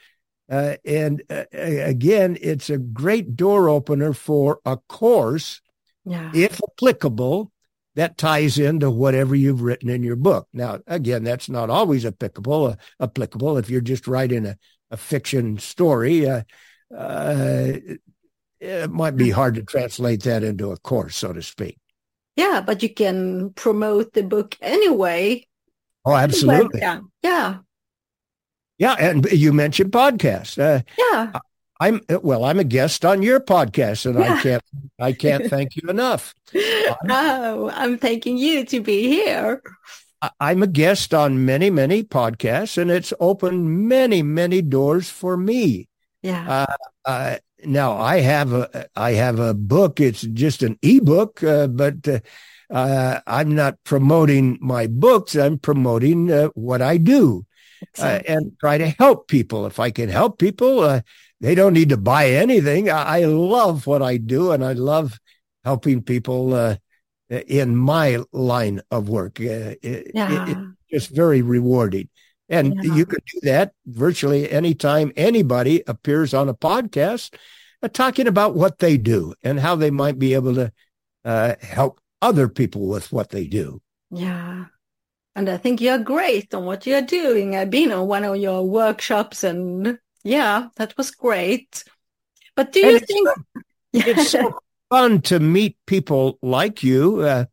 uh, 0.53 0.77
and 0.85 1.23
uh, 1.31 1.45
again, 1.53 2.37
it's 2.43 2.69
a 2.69 2.77
great 2.77 3.37
door 3.37 3.71
opener 3.71 4.13
for 4.13 4.61
a 4.67 4.77
course, 4.77 5.63
yeah. 6.05 6.31
if 6.35 6.61
applicable, 6.63 7.51
that 7.95 8.19
ties 8.19 8.59
into 8.59 8.91
whatever 8.91 9.35
you've 9.35 9.63
written 9.63 9.89
in 9.89 10.03
your 10.03 10.17
book. 10.17 10.47
Now, 10.53 10.81
again, 10.87 11.25
that's 11.25 11.49
not 11.49 11.71
always 11.71 12.05
applicable. 12.05 12.67
Uh, 12.67 12.77
applicable 13.01 13.57
if 13.57 13.71
you're 13.71 13.81
just 13.81 14.07
writing 14.07 14.45
a, 14.45 14.59
a 14.91 14.99
fiction 14.99 15.59
story. 15.59 16.29
Uh, 16.29 16.43
uh, 16.95 17.73
it 18.61 18.91
might 18.91 19.17
be 19.17 19.31
hard 19.31 19.55
to 19.55 19.63
translate 19.63 20.23
that 20.25 20.45
into 20.45 20.71
a 20.71 20.77
course, 20.77 21.17
so 21.17 21.33
to 21.33 21.43
speak. 21.43 21.79
Yeah, 22.37 22.63
but 22.65 22.83
you 22.83 22.93
can 22.93 23.55
promote 23.55 24.13
the 24.13 24.23
book 24.23 24.57
anyway. 24.61 25.47
Oh, 26.05 26.15
absolutely. 26.15 26.81
Yeah. 26.81 27.01
Yeah. 27.23 27.59
Yeah. 28.83 28.97
And 28.99 29.25
you 29.31 29.53
mentioned 29.53 29.93
podcasts. 29.93 30.59
Uh, 30.59 30.83
yeah. 30.99 31.39
I'm 31.81 32.01
well. 32.23 32.45
I'm 32.45 32.59
a 32.59 32.65
guest 32.65 33.05
on 33.05 33.23
your 33.23 33.39
podcast, 33.39 34.07
and 34.07 34.19
yeah. 34.19 34.35
I 34.35 34.43
can't. 34.43 34.63
I 34.99 35.13
can't 35.13 35.47
thank 35.51 35.77
you 35.77 35.89
enough. 35.89 36.35
oh, 36.55 37.71
I'm 37.73 37.97
thanking 37.99 38.39
you 38.39 38.65
to 38.67 38.81
be 38.81 39.09
here. 39.09 39.63
I'm 40.41 40.63
a 40.63 40.69
guest 40.69 41.15
on 41.15 41.45
many, 41.45 41.71
many 41.71 42.03
podcasts, 42.03 42.77
and 42.77 42.91
it's 42.91 43.13
opened 43.21 43.89
many, 43.89 44.23
many 44.23 44.63
doors 44.63 45.09
for 45.09 45.37
me. 45.37 45.89
Yeah. 46.23 46.67
Uh, 46.67 46.75
uh, 47.05 47.37
now 47.65 47.97
I 47.97 48.21
have 48.21 48.53
a 48.53 48.89
I 48.97 49.13
have 49.13 49.39
a 49.39 49.55
book. 49.55 50.01
It's 50.01 50.23
just 50.23 50.65
an 50.65 50.77
ebook, 50.83 51.43
uh, 51.43 51.69
but 51.69 52.07
uh, 52.09 52.19
uh, 52.69 53.21
I'm 53.29 53.55
not 53.55 53.79
promoting 53.85 54.59
my 54.61 54.89
books. 54.89 55.37
I'm 55.37 55.59
promoting 55.59 56.33
uh, 56.33 56.49
what 56.55 56.83
I 56.83 56.97
do. 56.97 57.47
Uh, 57.99 58.21
and 58.29 58.53
try 58.61 58.79
to 58.79 58.89
help 58.89 59.29
people. 59.29 59.67
If 59.67 59.79
I 59.79 59.91
can 59.91 60.09
help 60.09 60.39
people, 60.39 60.81
uh, 60.81 61.01
they 61.41 61.55
don't 61.55 61.75
need 61.75 61.89
to 61.91 61.97
buy 61.97 62.31
anything. 62.31 62.91
I, 62.91 63.21
I, 63.21 63.25
love 63.25 63.87
what 63.87 64.03
I 64.03 64.17
do, 64.17 64.53
and 64.53 64.65
I 64.65 64.73
love 64.73 65.19
helping 65.65 66.03
people 66.03 66.77
in 67.29 67.77
my 67.77 68.19
line 68.33 68.81
of 68.91 69.09
work. 69.09 69.41
It, 69.41 70.11
yeah. 70.15 70.51
It, 70.51 70.57
it's 70.91 71.07
very 71.07 71.43
rewarding. 71.43 72.09
And 72.49 72.77
yeah. 72.83 72.95
you 72.95 73.07
can 73.07 73.21
do 73.33 73.41
that 73.45 73.73
virtually 73.87 74.51
anytime 74.51 75.13
anybody 75.17 75.83
appears 75.87 76.35
on 76.35 76.49
a 76.49 76.55
podcast 76.55 77.35
uh, 77.83 77.89
talking 77.89 78.27
about 78.27 78.55
what 78.55 78.79
they 78.79 78.99
do 78.99 79.35
and 79.43 79.59
how 79.59 79.75
they 79.75 79.91
might 79.91 80.19
be 80.19 80.35
able 80.35 80.55
to 80.57 80.73
uh, 81.25 81.55
help 81.63 81.99
other 82.21 82.49
people 82.49 82.87
with 82.87 83.11
what 83.11 83.31
they 83.31 83.47
do. 83.47 83.81
Yeah. 84.11 84.67
And 85.35 85.49
I 85.49 85.57
think 85.57 85.81
you're 85.81 85.99
great 85.99 86.53
on 86.55 86.67
what 86.67 86.87
you're 86.87 87.03
doing. 87.03 87.57
I've 87.57 87.71
been 87.71 87.93
on 87.93 88.07
one 88.07 88.25
of 88.25 88.37
your 88.37 88.67
workshops 88.69 89.45
and 89.45 89.99
yeah, 90.25 90.69
that 90.77 90.97
was 90.97 91.11
great. 91.11 91.85
But 92.55 92.73
do 92.73 92.81
you 92.81 92.97
and 92.97 93.07
think 93.07 93.29
it's, 93.93 94.31
so 94.31 94.59
fun 94.91 95.23
to 95.23 95.41
meet 95.41 95.77
people 95.87 96.39
like 96.43 96.83
you? 96.83 97.21
Uh, 97.21 97.45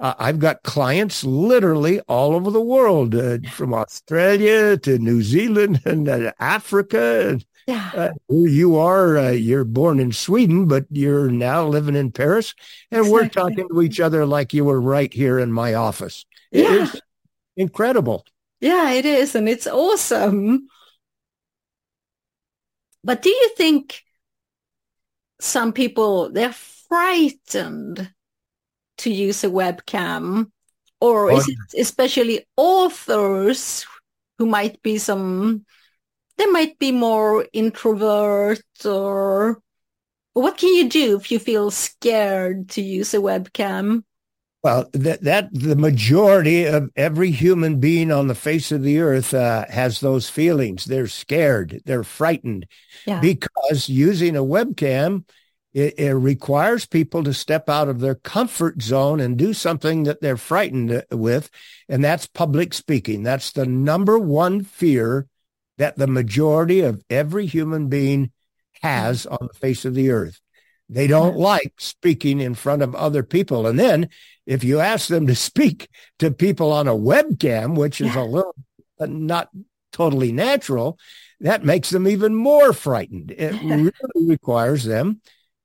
uh, 0.00 0.14
I've 0.18 0.38
got 0.38 0.62
clients 0.62 1.24
literally 1.24 2.00
all 2.02 2.34
over 2.34 2.50
the 2.50 2.62
world, 2.62 3.14
uh, 3.14 3.38
from 3.50 3.74
Australia 3.74 4.76
to 4.78 4.98
New 4.98 5.22
Zealand 5.22 5.80
and 5.84 6.08
uh, 6.08 6.32
Africa. 6.38 7.40
Yeah. 7.66 7.90
Uh, 7.94 8.10
you 8.30 8.76
are, 8.76 9.18
uh, 9.18 9.30
you're 9.30 9.64
born 9.64 10.00
in 10.00 10.12
Sweden, 10.12 10.66
but 10.68 10.86
you're 10.90 11.30
now 11.30 11.66
living 11.66 11.96
in 11.96 12.10
Paris. 12.12 12.54
And 12.90 13.00
exactly. 13.00 13.12
we're 13.12 13.28
talking 13.28 13.68
to 13.68 13.82
each 13.82 14.00
other 14.00 14.24
like 14.24 14.54
you 14.54 14.64
were 14.64 14.80
right 14.80 15.12
here 15.12 15.38
in 15.38 15.52
my 15.52 15.74
office. 15.74 16.24
It 16.50 16.62
yeah. 16.62 16.82
is 16.84 17.02
incredible. 17.58 18.24
Yeah, 18.60 18.90
it 18.92 19.04
is. 19.04 19.34
And 19.34 19.48
it's 19.48 19.66
awesome. 19.66 20.68
But 23.04 23.22
do 23.22 23.30
you 23.30 23.50
think 23.56 24.02
some 25.40 25.72
people, 25.72 26.30
they're 26.30 26.52
frightened 26.52 28.12
to 28.98 29.10
use 29.10 29.44
a 29.44 29.48
webcam? 29.48 30.50
Or 31.00 31.30
is 31.30 31.48
it 31.48 31.80
especially 31.80 32.46
authors 32.56 33.86
who 34.38 34.46
might 34.46 34.82
be 34.82 34.98
some, 34.98 35.64
they 36.36 36.46
might 36.46 36.78
be 36.78 36.90
more 36.90 37.46
introvert 37.52 38.62
or 38.84 39.62
what 40.32 40.56
can 40.56 40.74
you 40.74 40.88
do 40.88 41.16
if 41.16 41.30
you 41.30 41.38
feel 41.38 41.70
scared 41.70 42.68
to 42.70 42.82
use 42.82 43.14
a 43.14 43.18
webcam? 43.18 44.02
Well, 44.62 44.90
that, 44.92 45.22
that 45.22 45.48
the 45.52 45.76
majority 45.76 46.64
of 46.64 46.90
every 46.96 47.30
human 47.30 47.78
being 47.78 48.10
on 48.10 48.26
the 48.26 48.34
face 48.34 48.72
of 48.72 48.82
the 48.82 48.98
earth 48.98 49.32
uh, 49.32 49.66
has 49.68 50.00
those 50.00 50.28
feelings. 50.28 50.84
They're 50.84 51.06
scared. 51.06 51.80
They're 51.84 52.02
frightened 52.02 52.66
yeah. 53.06 53.20
because 53.20 53.88
using 53.88 54.34
a 54.36 54.42
webcam 54.42 55.24
it, 55.74 55.98
it, 55.98 56.14
requires 56.14 56.86
people 56.86 57.22
to 57.22 57.34
step 57.34 57.68
out 57.68 57.88
of 57.88 58.00
their 58.00 58.14
comfort 58.16 58.82
zone 58.82 59.20
and 59.20 59.36
do 59.36 59.52
something 59.52 60.04
that 60.04 60.20
they're 60.20 60.36
frightened 60.36 61.04
with. 61.12 61.50
And 61.88 62.02
that's 62.02 62.26
public 62.26 62.74
speaking. 62.74 63.22
That's 63.22 63.52
the 63.52 63.66
number 63.66 64.18
one 64.18 64.64
fear 64.64 65.28
that 65.76 65.96
the 65.96 66.06
majority 66.06 66.80
of 66.80 67.02
every 67.08 67.46
human 67.46 67.88
being 67.88 68.32
has 68.82 69.26
on 69.26 69.38
the 69.40 69.58
face 69.58 69.84
of 69.84 69.94
the 69.94 70.10
earth. 70.10 70.40
They 70.88 71.06
don't 71.06 71.36
like 71.36 71.74
speaking 71.78 72.40
in 72.40 72.54
front 72.54 72.82
of 72.82 72.94
other 72.94 73.22
people. 73.22 73.66
And 73.66 73.78
then 73.78 74.08
if 74.48 74.64
you 74.64 74.80
ask 74.80 75.08
them 75.08 75.26
to 75.26 75.34
speak 75.34 75.90
to 76.18 76.30
people 76.30 76.72
on 76.72 76.88
a 76.88 76.94
webcam, 76.94 77.76
which 77.76 78.00
is 78.00 78.14
yeah. 78.14 78.22
a 78.22 78.24
little 78.24 78.56
uh, 78.98 79.04
not 79.06 79.50
totally 79.92 80.32
natural, 80.32 80.98
that 81.40 81.64
makes 81.64 81.90
them 81.90 82.08
even 82.08 82.34
more 82.34 82.72
frightened. 82.72 83.30
It 83.30 83.62
really 83.62 84.26
requires 84.26 84.84
them 84.84 85.20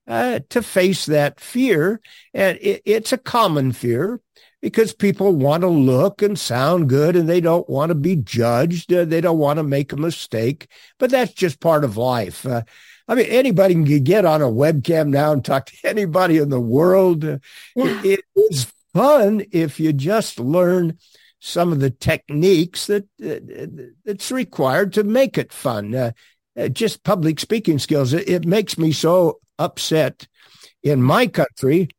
uh, 0.05 0.41
to 0.49 0.61
face 0.61 1.05
that 1.05 1.39
fear. 1.39 2.01
And 2.33 2.59
it, 2.61 2.81
it's 2.85 3.13
a 3.13 3.17
common 3.17 3.71
fear 3.71 4.19
because 4.61 4.93
people 4.93 5.33
want 5.33 5.61
to 5.61 5.69
look 5.69 6.21
and 6.21 6.37
sound 6.37 6.89
good 6.89 7.15
and 7.15 7.29
they 7.29 7.39
don't 7.39 7.69
want 7.69 7.89
to 7.89 7.95
be 7.95 8.17
judged. 8.17 8.91
Uh, 8.91 9.05
they 9.05 9.21
don't 9.21 9.39
want 9.39 9.57
to 9.57 9.63
make 9.63 9.93
a 9.93 9.97
mistake, 9.97 10.67
but 10.99 11.09
that's 11.09 11.31
just 11.31 11.61
part 11.61 11.85
of 11.85 11.95
life. 11.95 12.45
Uh, 12.45 12.63
I 13.07 13.15
mean, 13.15 13.25
anybody 13.27 13.74
can 13.74 14.03
get 14.03 14.25
on 14.25 14.41
a 14.41 14.45
webcam 14.45 15.10
now 15.10 15.33
and 15.33 15.43
talk 15.43 15.65
to 15.67 15.77
anybody 15.83 16.38
in 16.38 16.50
the 16.50 16.60
world. 16.60 17.25
Uh, 17.25 17.39
yeah. 17.75 18.01
it, 18.03 18.19
it 18.36 18.41
is 18.51 18.72
fun 18.93 19.43
if 19.51 19.79
you 19.79 19.91
just 19.91 20.39
learn 20.39 20.98
some 21.39 21.74
of 21.74 21.81
the 21.81 21.89
techniques 21.89 22.88
that 22.88 23.03
uh, 23.22 23.83
that's 24.05 24.31
required 24.31 24.93
to 24.93 25.03
make 25.03 25.38
it 25.38 25.51
fun. 25.51 25.93
Uh, 25.93 26.12
uh, 26.57 26.69
just 26.69 27.03
public 27.03 27.39
speaking 27.39 27.79
skills. 27.79 28.13
It, 28.13 28.29
it, 28.29 28.45
makes 28.45 28.77
me 28.77 28.91
so 28.91 29.39
upset. 29.57 30.27
In 30.83 31.01
my 31.01 31.27
country, 31.27 31.89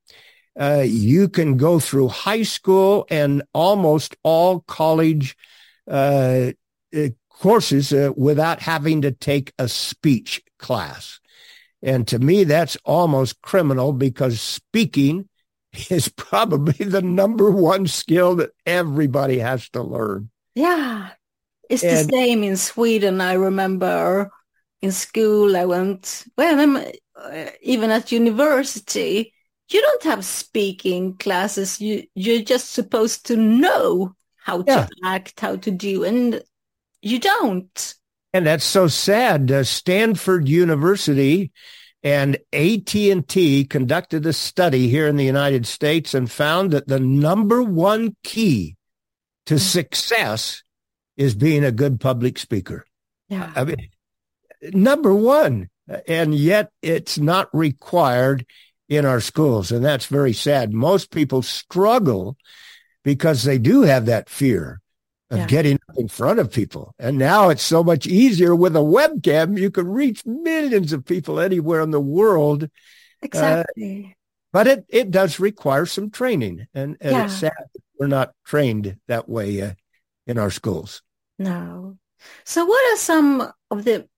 uh, 0.58 0.84
you 0.86 1.28
can 1.28 1.56
go 1.56 1.80
through 1.80 2.08
high 2.08 2.42
school 2.42 3.06
and 3.10 3.42
almost 3.52 4.16
all 4.22 4.60
college 4.60 5.36
uh, 5.90 6.52
uh 6.96 7.08
courses 7.28 7.92
uh, 7.92 8.12
without 8.16 8.60
having 8.60 9.02
to 9.02 9.10
take 9.10 9.52
a 9.58 9.68
speech 9.68 10.42
class. 10.64 11.20
And 11.82 12.08
to 12.08 12.18
me, 12.18 12.44
that's 12.44 12.78
almost 12.84 13.42
criminal 13.42 13.92
because 13.92 14.40
speaking 14.40 15.28
is 15.90 16.08
probably 16.08 16.84
the 16.84 17.02
number 17.02 17.50
one 17.50 17.86
skill 17.86 18.36
that 18.36 18.52
everybody 18.64 19.38
has 19.38 19.68
to 19.70 19.82
learn. 19.82 20.30
Yeah. 20.54 21.10
It's 21.68 21.84
and, 21.84 22.08
the 22.08 22.12
same 22.12 22.42
in 22.42 22.56
Sweden. 22.56 23.20
I 23.20 23.34
remember 23.34 24.30
in 24.80 24.92
school, 24.92 25.56
I 25.56 25.66
went, 25.66 26.24
well, 26.36 26.58
I'm, 26.58 26.76
uh, 27.16 27.50
even 27.60 27.90
at 27.90 28.12
university, 28.12 29.34
you 29.68 29.80
don't 29.82 30.02
have 30.04 30.24
speaking 30.24 31.16
classes. 31.18 31.80
You, 31.80 32.04
you're 32.14 32.42
just 32.42 32.72
supposed 32.72 33.26
to 33.26 33.36
know 33.36 34.14
how 34.36 34.64
yeah. 34.66 34.86
to 34.86 34.88
act, 35.04 35.40
how 35.40 35.56
to 35.56 35.70
do, 35.70 36.04
and 36.04 36.42
you 37.02 37.18
don't. 37.18 37.94
And 38.34 38.44
that's 38.44 38.64
so 38.64 38.88
sad. 38.88 39.48
Uh, 39.52 39.62
Stanford 39.62 40.48
University 40.48 41.52
and 42.02 42.36
AT&T 42.52 43.64
conducted 43.66 44.26
a 44.26 44.32
study 44.32 44.88
here 44.88 45.06
in 45.06 45.16
the 45.16 45.24
United 45.24 45.66
States 45.66 46.14
and 46.14 46.28
found 46.28 46.72
that 46.72 46.88
the 46.88 46.98
number 46.98 47.62
one 47.62 48.16
key 48.24 48.76
to 49.46 49.54
mm. 49.54 49.60
success 49.60 50.64
is 51.16 51.36
being 51.36 51.62
a 51.62 51.70
good 51.70 52.00
public 52.00 52.36
speaker. 52.36 52.84
Yeah. 53.28 53.52
I 53.54 53.64
mean, 53.64 53.88
number 54.72 55.14
one. 55.14 55.70
And 56.08 56.34
yet 56.34 56.70
it's 56.82 57.18
not 57.18 57.54
required 57.54 58.46
in 58.88 59.06
our 59.06 59.20
schools. 59.20 59.70
And 59.70 59.84
that's 59.84 60.06
very 60.06 60.32
sad. 60.32 60.72
Most 60.72 61.12
people 61.12 61.42
struggle 61.42 62.36
because 63.04 63.44
they 63.44 63.58
do 63.58 63.82
have 63.82 64.06
that 64.06 64.28
fear 64.28 64.80
of 65.34 65.40
yeah. 65.40 65.46
getting 65.46 65.78
in 65.96 66.08
front 66.08 66.38
of 66.38 66.50
people. 66.50 66.94
And 66.98 67.18
now 67.18 67.50
it's 67.50 67.62
so 67.62 67.84
much 67.84 68.06
easier 68.06 68.54
with 68.54 68.76
a 68.76 68.80
webcam. 68.80 69.58
You 69.58 69.70
can 69.70 69.88
reach 69.88 70.24
millions 70.24 70.92
of 70.92 71.04
people 71.04 71.38
anywhere 71.38 71.80
in 71.80 71.90
the 71.90 72.00
world. 72.00 72.68
Exactly. 73.20 74.06
Uh, 74.10 74.14
but 74.52 74.66
it, 74.66 74.86
it 74.88 75.10
does 75.10 75.40
require 75.40 75.84
some 75.84 76.10
training. 76.10 76.66
And, 76.74 76.96
and 77.00 77.12
yeah. 77.12 77.24
it's 77.24 77.34
sad 77.34 77.52
we're 77.98 78.06
not 78.06 78.32
trained 78.44 78.96
that 79.08 79.28
way 79.28 79.62
uh, 79.62 79.72
in 80.26 80.38
our 80.38 80.50
schools. 80.50 81.02
No. 81.38 81.96
So 82.44 82.64
what 82.64 82.92
are 82.92 82.98
some 82.98 83.52
of 83.70 83.84
the 83.84 84.08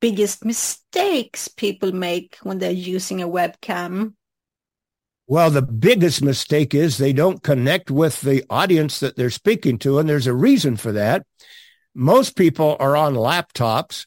biggest 0.00 0.44
mistakes 0.44 1.48
people 1.48 1.92
make 1.92 2.38
when 2.42 2.58
they're 2.58 2.70
using 2.70 3.22
a 3.22 3.28
webcam? 3.28 4.14
Well, 5.30 5.50
the 5.50 5.60
biggest 5.60 6.22
mistake 6.22 6.74
is 6.74 6.96
they 6.96 7.12
don't 7.12 7.42
connect 7.42 7.90
with 7.90 8.22
the 8.22 8.44
audience 8.48 8.98
that 9.00 9.14
they're 9.14 9.28
speaking 9.28 9.78
to. 9.80 9.98
And 9.98 10.08
there's 10.08 10.26
a 10.26 10.34
reason 10.34 10.76
for 10.76 10.90
that. 10.92 11.26
Most 11.94 12.34
people 12.34 12.78
are 12.80 12.96
on 12.96 13.14
laptops 13.14 14.06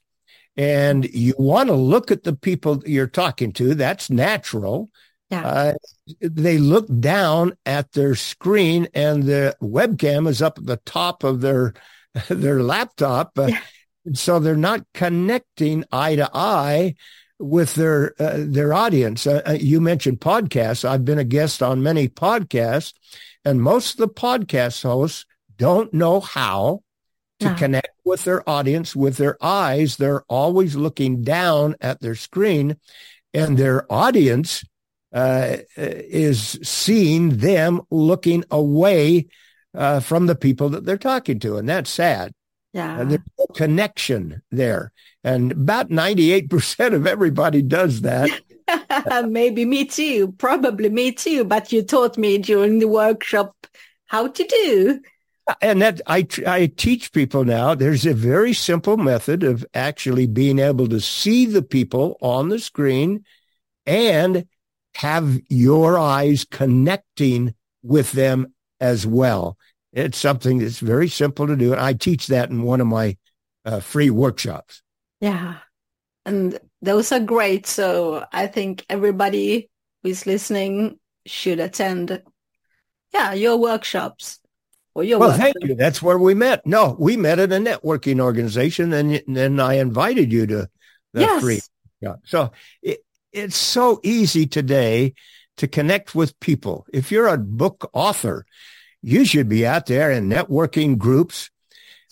and 0.58 1.06
you 1.06 1.36
want 1.38 1.70
to 1.70 1.76
look 1.76 2.10
at 2.10 2.24
the 2.24 2.36
people 2.36 2.82
you're 2.88 3.06
talking 3.06 3.54
to. 3.54 3.76
That's 3.76 4.10
natural. 4.10 4.90
Yeah. 5.30 5.46
Uh, 5.46 5.74
they 6.20 6.58
look 6.58 6.88
down 7.00 7.54
at 7.68 7.92
their 7.92 8.16
screen 8.16 8.88
and 8.96 9.24
the 9.24 9.56
webcam 9.62 10.28
is 10.28 10.42
up 10.42 10.58
at 10.58 10.66
the 10.66 10.82
top 10.86 11.24
of 11.24 11.42
their 11.42 11.76
their 12.30 12.64
laptop. 12.64 13.34
Yeah. 13.38 13.60
So 14.14 14.40
they're 14.40 14.56
not 14.56 14.88
connecting 14.96 15.86
eye 15.92 16.16
to 16.16 16.28
eye 16.34 16.96
with 17.42 17.76
their 17.76 18.14
uh, 18.20 18.38
their 18.38 18.74
audience. 18.74 19.26
Uh, 19.28 19.42
uh, 19.48 19.58
you 19.60 19.82
mentioned 19.82 20.22
podcasts. 20.22 20.88
I've 20.88 21.06
been 21.06 21.20
a 21.20 21.24
guest 21.24 21.62
on 21.62 21.84
many 21.84 22.08
podcasts, 22.08 22.94
and 23.44 23.62
most 23.62 23.94
of 23.94 23.98
the 23.98 24.14
podcast 24.14 24.84
hosts 24.84 25.26
don't 25.58 25.94
know 25.94 26.20
how 26.20 26.82
to 27.40 27.50
no. 27.50 27.56
connect 27.56 27.90
with 28.06 28.24
their 28.24 28.48
audience 28.50 28.96
with 28.96 29.18
their 29.18 29.44
eyes. 29.44 29.98
They're 29.98 30.24
always 30.30 30.76
looking 30.76 31.24
down 31.24 31.76
at 31.82 32.00
their 32.00 32.16
screen, 32.16 32.78
and 33.34 33.58
their 33.58 33.92
audience 33.92 34.64
uh, 35.14 35.58
is 35.76 36.60
seeing 36.64 37.38
them 37.38 37.82
looking 37.90 38.46
away 38.52 39.28
uh, 39.74 40.00
from 40.00 40.28
the 40.28 40.36
people 40.36 40.70
that 40.70 40.86
they're 40.86 40.98
talking 40.98 41.40
to, 41.40 41.58
and 41.58 41.68
that's 41.68 41.90
sad. 41.90 42.34
Yeah. 42.74 43.00
And 43.00 43.12
there's 43.12 43.22
no 43.38 43.46
connection 43.48 44.42
there. 44.52 44.94
And 45.24 45.52
about 45.52 45.90
98% 45.90 46.94
of 46.94 47.06
everybody 47.06 47.62
does 47.62 48.02
that. 48.02 48.30
Maybe 49.28 49.66
me 49.66 49.86
too. 49.86 50.32
Probably 50.34 50.90
me 50.90 51.12
too. 51.12 51.44
But 51.44 51.72
you 51.72 51.84
taught 51.84 52.18
me 52.18 52.38
during 52.38 52.80
the 52.80 52.88
workshop 52.88 53.56
how 54.08 54.28
to 54.28 54.44
do. 54.44 55.02
And 55.62 55.82
that 55.82 56.02
I, 56.08 56.26
I 56.48 56.68
teach 56.68 57.12
people 57.12 57.44
now, 57.44 57.76
there's 57.76 58.06
a 58.06 58.14
very 58.14 58.54
simple 58.54 58.96
method 58.96 59.44
of 59.44 59.66
actually 59.74 60.28
being 60.28 60.60
able 60.60 60.88
to 60.88 61.02
see 61.02 61.46
the 61.46 61.64
people 61.64 62.18
on 62.22 62.50
the 62.50 62.60
screen 62.60 63.26
and 63.86 64.46
have 64.96 65.40
your 65.50 65.98
eyes 65.98 66.46
connecting 66.50 67.54
with 67.84 68.12
them 68.12 68.54
as 68.80 69.06
well. 69.06 69.58
It's 69.94 70.18
something 70.18 70.60
that's 70.60 70.80
very 70.80 71.08
simple 71.08 71.48
to 71.48 71.56
do. 71.56 71.74
And 71.74 71.82
I 71.82 71.94
teach 71.94 72.28
that 72.28 72.50
in 72.50 72.64
one 72.64 72.82
of 72.82 72.88
my 72.88 73.18
uh, 73.66 73.80
free 73.80 74.10
workshops. 74.10 74.82
Yeah. 75.20 75.56
And 76.26 76.58
those 76.82 77.12
are 77.12 77.20
great. 77.20 77.66
So 77.68 78.26
I 78.32 78.48
think 78.48 78.86
everybody 78.90 79.70
who 80.02 80.10
is 80.10 80.26
listening 80.26 81.00
should 81.26 81.60
attend, 81.60 82.22
yeah, 83.14 83.34
your 83.34 83.58
workshops. 83.58 84.40
Or 84.94 85.06
your 85.06 85.20
well, 85.20 85.32
thank 85.32 85.56
you. 85.62 85.74
That's 85.74 86.02
where 86.02 86.18
we 86.18 86.34
met. 86.34 86.66
No, 86.66 86.98
we 87.00 87.16
met 87.16 87.40
at 87.40 87.54
a 87.54 87.56
networking 87.56 88.20
organization, 88.20 88.92
and 88.92 89.22
then 89.26 89.58
I 89.58 89.76
invited 89.76 90.34
you 90.34 90.46
to 90.48 90.70
the 91.14 91.22
yes. 91.22 91.42
free. 91.42 91.62
Yeah. 92.02 92.16
So 92.26 92.52
it, 92.82 93.00
it's 93.32 93.56
so 93.56 94.02
easy 94.04 94.48
today 94.48 95.14
to 95.56 95.68
connect 95.70 96.14
with 96.14 96.38
people. 96.42 96.86
If 96.92 97.10
you're 97.10 97.30
a 97.30 97.38
book 97.38 97.90
author, 97.94 98.46
you 99.02 99.26
should 99.26 99.50
be 99.50 99.66
out 99.66 99.86
there 99.86 100.12
in 100.12 100.30
networking 100.30 100.98
groups. 100.98 101.50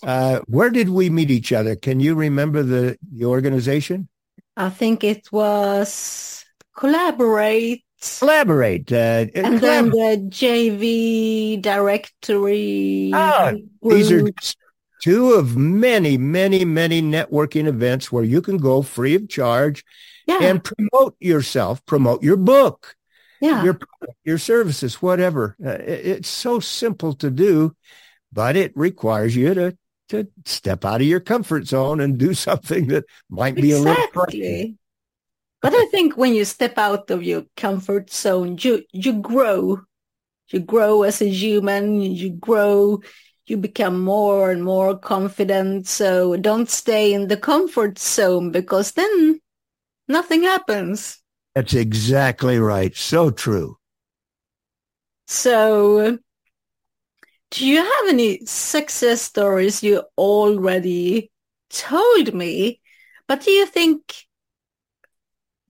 Uh, 0.02 0.40
where 0.46 0.70
did 0.70 0.88
we 0.88 1.10
meet 1.10 1.30
each 1.30 1.52
other? 1.52 1.76
Can 1.76 2.00
you 2.00 2.14
remember 2.14 2.62
the, 2.62 2.98
the 3.12 3.26
organization? 3.26 4.08
I 4.56 4.70
think 4.70 5.04
it 5.04 5.30
was 5.30 6.40
Collaborate. 6.80 7.84
Collaborate. 8.18 8.90
Uh, 8.90 9.26
and 9.34 9.60
then 9.60 9.90
the 9.90 10.16
JV 10.30 11.60
directory. 11.60 13.10
Ah, 13.12 13.52
these 13.82 14.10
are 14.10 14.26
two 15.02 15.34
of 15.34 15.58
many, 15.58 16.16
many, 16.16 16.64
many 16.64 17.02
networking 17.02 17.66
events 17.66 18.10
where 18.10 18.24
you 18.24 18.40
can 18.40 18.56
go 18.56 18.80
free 18.80 19.14
of 19.14 19.28
charge 19.28 19.84
yeah. 20.26 20.38
and 20.40 20.64
promote 20.64 21.16
yourself, 21.20 21.84
promote 21.84 22.22
your 22.22 22.38
book 22.38 22.96
yeah. 23.40 23.64
your 23.64 23.78
your 24.24 24.38
services, 24.38 25.00
whatever. 25.02 25.56
Uh, 25.64 25.70
it, 25.70 26.06
it's 26.06 26.28
so 26.28 26.60
simple 26.60 27.14
to 27.14 27.30
do, 27.30 27.74
but 28.32 28.56
it 28.56 28.72
requires 28.76 29.34
you 29.34 29.54
to 29.54 29.76
to 30.10 30.26
step 30.44 30.84
out 30.84 31.00
of 31.00 31.06
your 31.06 31.20
comfort 31.20 31.66
zone 31.66 32.00
and 32.00 32.18
do 32.18 32.34
something 32.48 32.88
that 32.88 33.04
might 33.28 33.54
be 33.54 33.72
exactly. 33.72 33.90
a 33.90 33.94
little 33.94 34.08
crazy. 34.08 34.76
But 35.62 35.74
I 35.74 35.86
think 35.90 36.16
when 36.16 36.34
you 36.34 36.44
step 36.44 36.78
out 36.78 37.10
of 37.10 37.22
your 37.22 37.44
comfort 37.56 38.10
zone, 38.10 38.56
you 38.60 38.82
you 38.92 39.20
grow. 39.20 39.80
You 40.48 40.60
grow 40.60 41.02
as 41.02 41.22
a 41.22 41.28
human. 41.28 42.00
You 42.00 42.30
grow. 42.30 43.00
You 43.46 43.56
become 43.56 44.00
more 44.00 44.50
and 44.50 44.64
more 44.64 44.98
confident. 44.98 45.86
So 45.86 46.36
don't 46.36 46.68
stay 46.68 47.12
in 47.12 47.28
the 47.28 47.36
comfort 47.36 47.98
zone 47.98 48.50
because 48.52 48.92
then 48.92 49.40
nothing 50.08 50.42
happens. 50.44 51.19
That's 51.54 51.74
exactly 51.74 52.58
right. 52.58 52.96
So 52.96 53.30
true. 53.30 53.76
So, 55.26 56.18
do 57.50 57.66
you 57.66 57.78
have 57.78 58.08
any 58.08 58.44
success 58.46 59.22
stories 59.22 59.82
you 59.82 60.02
already 60.16 61.30
told 61.70 62.34
me? 62.34 62.80
But 63.26 63.42
do 63.42 63.50
you 63.50 63.66
think 63.66 64.14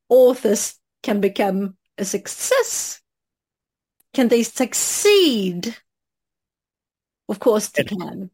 authors 0.09 0.79
can 1.03 1.21
become 1.21 1.77
a 1.99 2.05
success? 2.05 3.01
Can 4.13 4.29
they 4.29 4.43
succeed? 4.43 5.77
Of 7.29 7.39
course 7.39 7.69
they 7.69 7.85
can. 7.85 8.31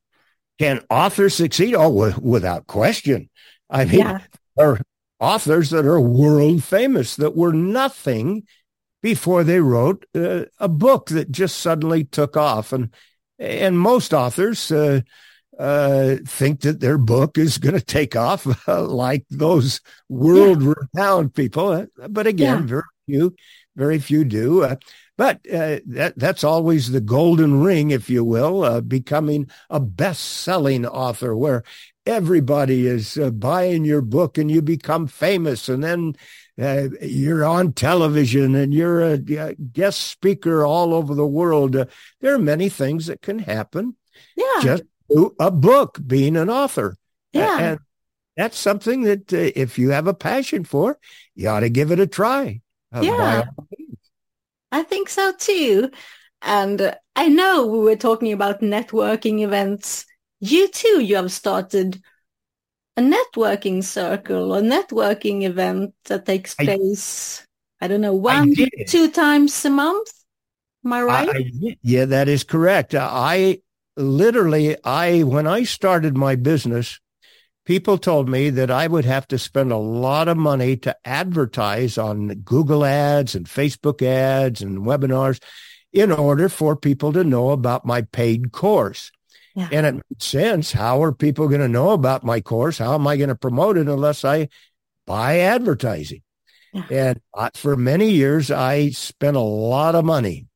Can 0.59 0.81
authors 0.89 1.35
succeed? 1.35 1.75
Oh, 1.75 2.13
without 2.21 2.67
question. 2.67 3.29
I 3.69 3.85
mean, 3.85 3.99
yeah. 3.99 4.21
there, 4.57 4.81
authors 5.18 5.70
that 5.70 5.87
are 5.87 6.00
world 6.00 6.62
famous 6.62 7.16
that 7.16 7.37
were 7.37 7.52
nothing 7.52 8.44
before 9.02 9.44
they 9.44 9.61
wrote 9.61 10.05
uh, 10.14 10.44
a 10.59 10.68
book 10.68 11.09
that 11.11 11.31
just 11.31 11.59
suddenly 11.59 12.05
took 12.05 12.37
off. 12.37 12.72
And 12.72 12.90
and 13.38 13.79
most 13.79 14.14
authors 14.14 14.72
uh, 14.72 15.02
uh, 15.59 16.16
think 16.26 16.61
that 16.61 16.81
their 16.81 16.98
book 16.98 17.38
is 17.38 17.59
going 17.59 17.74
to 17.74 17.85
take 17.85 18.16
off 18.16 18.46
like 18.68 19.24
those 19.31 19.81
world 20.09 20.62
renowned 20.62 21.35
people. 21.35 21.68
Uh, 21.68 21.87
but 22.09 22.26
again, 22.26 22.62
yeah. 22.62 22.66
very 22.66 22.83
few, 23.07 23.35
very 23.76 23.98
few 23.98 24.24
do. 24.24 24.64
Uh, 24.64 24.76
but 25.18 25.37
uh, 25.50 25.81
that 25.87 26.14
that's 26.16 26.44
always 26.44 26.90
the 26.90 27.00
golden 27.00 27.62
ring, 27.62 27.90
if 27.90 28.11
you 28.11 28.22
will, 28.22 28.83
becoming 28.83 29.48
a 29.70 29.81
best-selling 29.81 30.85
author, 30.85 31.35
where 31.35 31.62
everybody 32.07 32.87
is 32.87 33.19
uh, 33.19 33.31
buying 33.31 33.85
your 33.85 34.01
book 34.01 34.38
and 34.38 34.51
you 34.51 34.62
become 34.62 35.07
famous 35.07 35.69
and 35.69 35.83
then 35.83 36.14
uh, 36.61 36.88
you're 37.03 37.45
on 37.45 37.73
television 37.73 38.55
and 38.55 38.73
you're 38.73 39.03
a, 39.03 39.21
a, 39.37 39.55
guest 39.55 40.01
speaker 40.01 40.64
all 40.64 40.95
over 40.95 41.14
the 41.14 41.27
world. 41.27 41.77
Uh, 41.77 41.85
there 42.21 42.35
are 42.35 42.38
many 42.38 42.69
things 42.69 43.07
that 43.07 43.21
can 43.21 43.40
happen. 43.40 43.97
Yeah. 44.37 44.61
Just 44.62 44.85
a 45.38 45.51
book, 45.51 46.01
being 46.07 46.37
an 46.37 46.49
author. 46.49 46.97
Yeah. 47.33 47.59
and 47.59 47.81
that's 48.37 48.59
something 48.59 49.03
that 49.03 49.33
uh, 49.33 49.51
if 49.55 49.79
you 49.79 49.90
have 49.90 50.07
a 50.07 50.14
passion 50.14 50.64
for, 50.64 50.99
you 51.35 51.49
ought 51.49 51.61
to 51.61 51.69
give 51.69 51.90
it 51.90 52.01
a 52.01 52.07
try. 52.07 52.61
Uh, 52.95 53.01
yeah. 53.03 53.45
I 54.73 54.83
think 54.83 55.09
so 55.09 55.33
too. 55.38 55.90
And 56.42 56.95
I 57.14 57.29
know 57.29 57.66
we 57.66 57.79
were 57.79 57.97
talking 57.97 58.33
about 58.33 58.61
networking 58.61 59.40
events 59.40 60.07
you 60.40 60.68
too, 60.68 61.01
you 61.01 61.16
have 61.16 61.33
started 61.33 62.01
a 62.96 63.03
networking 63.03 63.85
circle 63.85 64.53
or 64.53 64.61
networking 64.61 65.42
event 65.42 65.94
that 66.05 66.27
takes 66.27 66.55
place, 66.55 67.46
I, 67.81 67.85
I 67.85 67.88
don't 67.88 68.01
know, 68.01 68.14
one, 68.14 68.55
two 68.87 69.11
times 69.11 69.64
a 69.64 69.70
month. 69.70 70.11
Am 70.85 70.92
I 70.92 71.03
right? 71.03 71.29
I, 71.29 71.77
yeah, 71.83 72.05
that 72.07 72.29
is 72.29 72.44
correct. 72.44 72.94
Uh, 72.94 73.09
I 73.11 73.61
literally, 73.96 74.77
I, 74.85 75.22
when 75.25 75.46
I 75.46 75.64
started 75.64 76.16
my 76.16 76.37
business, 76.37 77.01
people 77.64 77.99
told 77.99 78.29
me 78.29 78.51
that 78.51 78.70
I 78.70 78.87
would 78.87 79.05
have 79.05 79.27
to 79.29 79.38
spend 79.38 79.72
a 79.72 79.77
lot 79.77 80.29
of 80.29 80.37
money 80.37 80.77
to 80.79 80.96
advertise 81.05 81.99
on 81.99 82.29
Google 82.29 82.85
ads 82.85 83.35
and 83.35 83.46
Facebook 83.46 84.01
ads 84.01 84.62
and 84.62 84.81
webinars 84.81 85.42
in 85.92 86.12
order 86.12 86.49
for 86.49 86.77
people 86.77 87.12
to 87.12 87.25
know 87.25 87.51
about 87.51 87.85
my 87.85 88.03
paid 88.03 88.53
course. 88.53 89.11
Yeah. 89.57 89.69
And 89.73 89.87
it 89.87 89.95
makes 89.95 90.27
sense. 90.27 90.71
How 90.71 91.03
are 91.03 91.12
people 91.12 91.49
going 91.49 91.62
to 91.62 91.69
know 91.69 91.90
about 91.90 92.23
my 92.23 92.40
course? 92.40 92.79
How 92.79 92.95
am 92.95 93.07
I 93.07 93.16
going 93.16 93.31
to 93.31 93.35
promote 93.35 93.79
it 93.79 93.88
unless 93.88 94.25
I 94.25 94.49
buy 95.07 95.40
advertising? 95.40 96.23
Yeah. 96.75 96.85
And 96.90 97.21
for 97.57 97.75
many 97.75 98.11
years, 98.11 98.51
I 98.51 98.90
spent 98.90 99.37
a 99.37 99.40
lot 99.40 99.95
of 99.95 100.05
money 100.05 100.47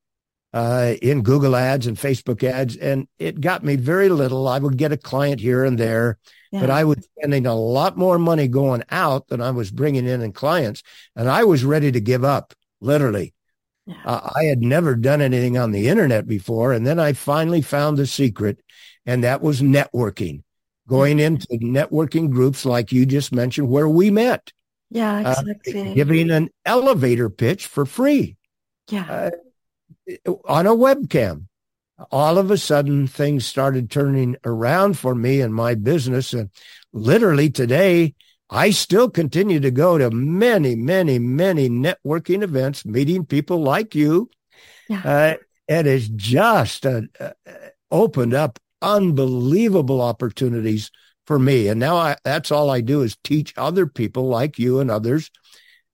uh, 0.52 0.94
in 1.00 1.22
Google 1.22 1.56
ads 1.56 1.86
and 1.86 1.96
Facebook 1.96 2.44
ads, 2.44 2.76
and 2.76 3.08
it 3.18 3.40
got 3.40 3.64
me 3.64 3.76
very 3.76 4.10
little. 4.10 4.46
I 4.46 4.58
would 4.58 4.76
get 4.76 4.92
a 4.92 4.98
client 4.98 5.40
here 5.40 5.64
and 5.64 5.78
there, 5.78 6.18
yeah. 6.52 6.60
but 6.60 6.68
I 6.68 6.84
was 6.84 7.08
spending 7.16 7.46
a 7.46 7.54
lot 7.54 7.96
more 7.96 8.18
money 8.18 8.48
going 8.48 8.82
out 8.90 9.28
than 9.28 9.40
I 9.40 9.50
was 9.50 9.70
bringing 9.70 10.06
in 10.06 10.20
in 10.20 10.32
clients. 10.32 10.82
And 11.16 11.30
I 11.30 11.44
was 11.44 11.64
ready 11.64 11.90
to 11.90 12.00
give 12.00 12.24
up, 12.24 12.52
literally. 12.82 13.32
Yeah. 13.86 13.96
Uh, 14.04 14.30
I 14.36 14.44
had 14.44 14.60
never 14.60 14.94
done 14.94 15.22
anything 15.22 15.56
on 15.56 15.70
the 15.72 15.88
internet 15.88 16.26
before. 16.26 16.72
And 16.72 16.86
then 16.86 17.00
I 17.00 17.14
finally 17.14 17.62
found 17.62 17.96
the 17.96 18.06
secret, 18.06 18.60
and 19.06 19.24
that 19.24 19.42
was 19.42 19.60
networking, 19.60 20.42
going 20.88 21.18
into 21.18 21.46
networking 21.48 22.30
groups 22.30 22.64
like 22.64 22.92
you 22.92 23.06
just 23.06 23.32
mentioned, 23.32 23.68
where 23.68 23.88
we 23.88 24.10
met. 24.10 24.52
Yeah, 24.90 25.16
uh, 25.16 25.40
exactly. 25.40 25.90
Uh, 25.90 25.94
giving 25.94 26.30
an 26.30 26.50
elevator 26.64 27.30
pitch 27.30 27.66
for 27.66 27.86
free. 27.86 28.36
Yeah. 28.90 29.30
Uh, 30.26 30.32
on 30.48 30.66
a 30.66 30.74
webcam. 30.74 31.46
All 32.10 32.38
of 32.38 32.50
a 32.50 32.56
sudden, 32.56 33.06
things 33.06 33.44
started 33.44 33.90
turning 33.90 34.36
around 34.44 34.98
for 34.98 35.14
me 35.14 35.42
and 35.42 35.54
my 35.54 35.74
business. 35.74 36.32
And 36.32 36.48
literally 36.94 37.50
today, 37.50 38.14
I 38.48 38.70
still 38.70 39.10
continue 39.10 39.60
to 39.60 39.70
go 39.70 39.98
to 39.98 40.10
many, 40.10 40.74
many, 40.74 41.18
many 41.18 41.68
networking 41.68 42.42
events, 42.42 42.86
meeting 42.86 43.26
people 43.26 43.62
like 43.62 43.94
you. 43.94 44.30
Yeah. 44.88 45.02
Uh, 45.04 45.34
and 45.68 45.86
it's 45.86 46.08
just 46.08 46.86
uh, 46.86 47.02
uh, 47.20 47.30
opened 47.90 48.34
up 48.34 48.58
unbelievable 48.82 50.00
opportunities 50.00 50.90
for 51.26 51.38
me. 51.38 51.68
And 51.68 51.78
now 51.78 51.96
I, 51.96 52.16
that's 52.24 52.50
all 52.50 52.70
I 52.70 52.80
do 52.80 53.02
is 53.02 53.16
teach 53.22 53.54
other 53.56 53.86
people 53.86 54.28
like 54.28 54.58
you 54.58 54.80
and 54.80 54.90
others 54.90 55.30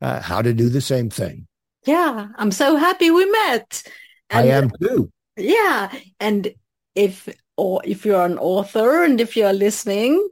uh, 0.00 0.20
how 0.20 0.42
to 0.42 0.52
do 0.52 0.68
the 0.68 0.80
same 0.80 1.10
thing. 1.10 1.46
Yeah, 1.84 2.28
I'm 2.36 2.50
so 2.50 2.76
happy 2.76 3.10
we 3.10 3.30
met. 3.30 3.82
And, 4.30 4.48
I 4.48 4.52
am 4.52 4.70
too. 4.80 5.10
Yeah, 5.36 5.92
and 6.18 6.52
if 6.94 7.28
or 7.56 7.80
if 7.84 8.04
you're 8.04 8.24
an 8.24 8.38
author 8.38 9.04
and 9.04 9.20
if 9.20 9.36
you're 9.36 9.52
listening, 9.52 10.28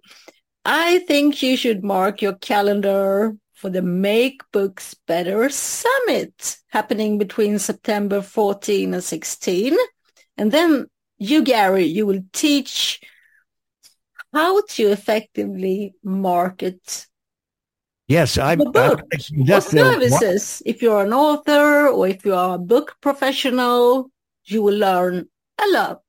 I 0.65 1.01
think 1.01 1.43
you 1.43 1.57
should 1.57 1.85
mark 1.85 2.23
your 2.23 2.35
calendar 2.35 3.37
for 3.53 3.71
the 3.71 3.83
Make 3.83 4.43
Books 4.53 4.95
Better 5.07 5.49
Summit 5.49 6.59
happening 6.69 7.19
between 7.19 7.59
September 7.59 8.21
14 8.21 8.95
and 8.95 9.05
16. 9.05 9.77
And 10.37 10.51
then 10.51 10.87
you, 11.19 11.43
Gary, 11.43 11.85
you 11.85 12.07
will 12.07 12.23
teach 12.33 13.01
how 14.33 14.63
to 14.63 14.91
effectively 14.91 15.95
market 16.03 17.07
Yes, 18.07 18.37
I, 18.37 18.57
the 18.57 18.67
book 18.67 19.01
or 19.49 19.61
services. 19.61 20.63
if 20.67 20.83
you're 20.83 21.05
an 21.05 21.15
author 21.15 21.89
or 21.89 22.07
if 22.07 22.25
you 22.25 22.35
are 22.35 22.57
a 22.57 22.59
book 22.59 22.97
professional, 23.01 24.11
you 24.45 24.63
will 24.63 24.77
learn 24.77 25.27
a 25.59 25.67
lot. 25.69 26.03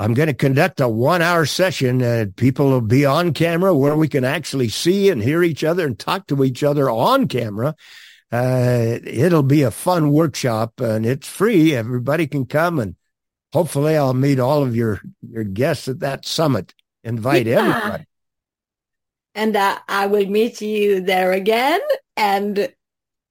I'm 0.00 0.14
going 0.14 0.28
to 0.28 0.34
conduct 0.34 0.80
a 0.80 0.88
one 0.88 1.20
hour 1.20 1.44
session 1.44 2.00
and 2.00 2.34
people 2.34 2.70
will 2.70 2.80
be 2.80 3.04
on 3.04 3.34
camera 3.34 3.76
where 3.76 3.96
we 3.96 4.08
can 4.08 4.24
actually 4.24 4.70
see 4.70 5.10
and 5.10 5.22
hear 5.22 5.42
each 5.42 5.62
other 5.62 5.86
and 5.86 5.98
talk 5.98 6.26
to 6.28 6.42
each 6.42 6.64
other 6.64 6.88
on 6.88 7.28
camera. 7.28 7.74
Uh, 8.32 8.98
it'll 9.04 9.42
be 9.42 9.62
a 9.62 9.70
fun 9.70 10.10
workshop 10.10 10.80
and 10.80 11.04
it's 11.04 11.28
free. 11.28 11.76
Everybody 11.76 12.26
can 12.26 12.46
come 12.46 12.78
and 12.78 12.96
hopefully 13.52 13.96
I'll 13.96 14.14
meet 14.14 14.38
all 14.38 14.62
of 14.62 14.74
your, 14.74 15.00
your 15.28 15.44
guests 15.44 15.88
at 15.88 16.00
that 16.00 16.24
summit. 16.24 16.74
Invite 17.04 17.46
yeah. 17.46 17.58
everybody 17.58 18.06
and 19.34 19.56
uh, 19.56 19.78
I 19.88 20.06
will 20.06 20.26
meet 20.26 20.60
you 20.60 21.00
there 21.00 21.32
again 21.32 21.80
and 22.16 22.72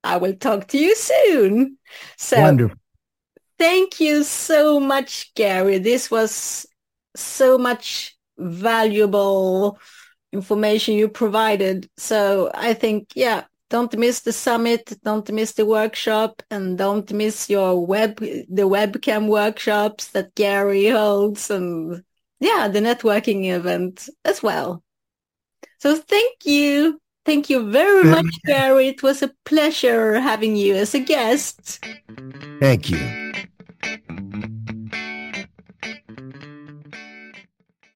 I 0.04 0.18
will 0.18 0.34
talk 0.34 0.68
to 0.70 0.78
you 0.78 0.96
soon. 0.96 1.78
So 2.18 2.40
Wonderful. 2.40 2.78
thank 3.60 4.00
you 4.00 4.24
so 4.24 4.80
much, 4.80 5.34
Gary. 5.36 5.78
This 5.78 6.10
was 6.10 6.66
so 7.16 7.58
much 7.58 8.18
valuable 8.38 9.80
information 10.34 10.96
you 10.96 11.08
provided. 11.08 11.90
So 11.98 12.50
I 12.54 12.74
think, 12.74 13.10
yeah, 13.16 13.44
don't 13.72 13.98
miss 13.98 14.20
the 14.20 14.34
summit, 14.34 15.00
don't 15.04 15.32
miss 15.32 15.54
the 15.54 15.66
workshop, 15.66 16.44
and 16.52 16.78
don't 16.78 17.12
miss 17.14 17.50
your 17.50 17.84
web, 17.84 18.18
the 18.18 18.68
webcam 18.68 19.28
workshops 19.28 20.10
that 20.10 20.36
Gary 20.36 20.90
holds 20.90 21.50
and 21.50 22.04
yeah, 22.42 22.68
the 22.68 22.80
networking 22.80 23.50
event 23.50 24.10
as 24.26 24.44
well. 24.44 24.84
So 25.80 25.96
thank 25.96 26.46
you. 26.46 27.00
Thank 27.24 27.50
you 27.50 27.72
very 27.72 28.04
much, 28.04 28.26
Gary. 28.46 28.88
It 28.90 29.04
was 29.04 29.22
a 29.22 29.32
pleasure 29.46 30.20
having 30.20 30.56
you 30.56 30.76
as 30.76 30.94
a 30.94 31.00
guest. 31.00 31.80
Thank 32.60 32.90
you. 32.90 33.34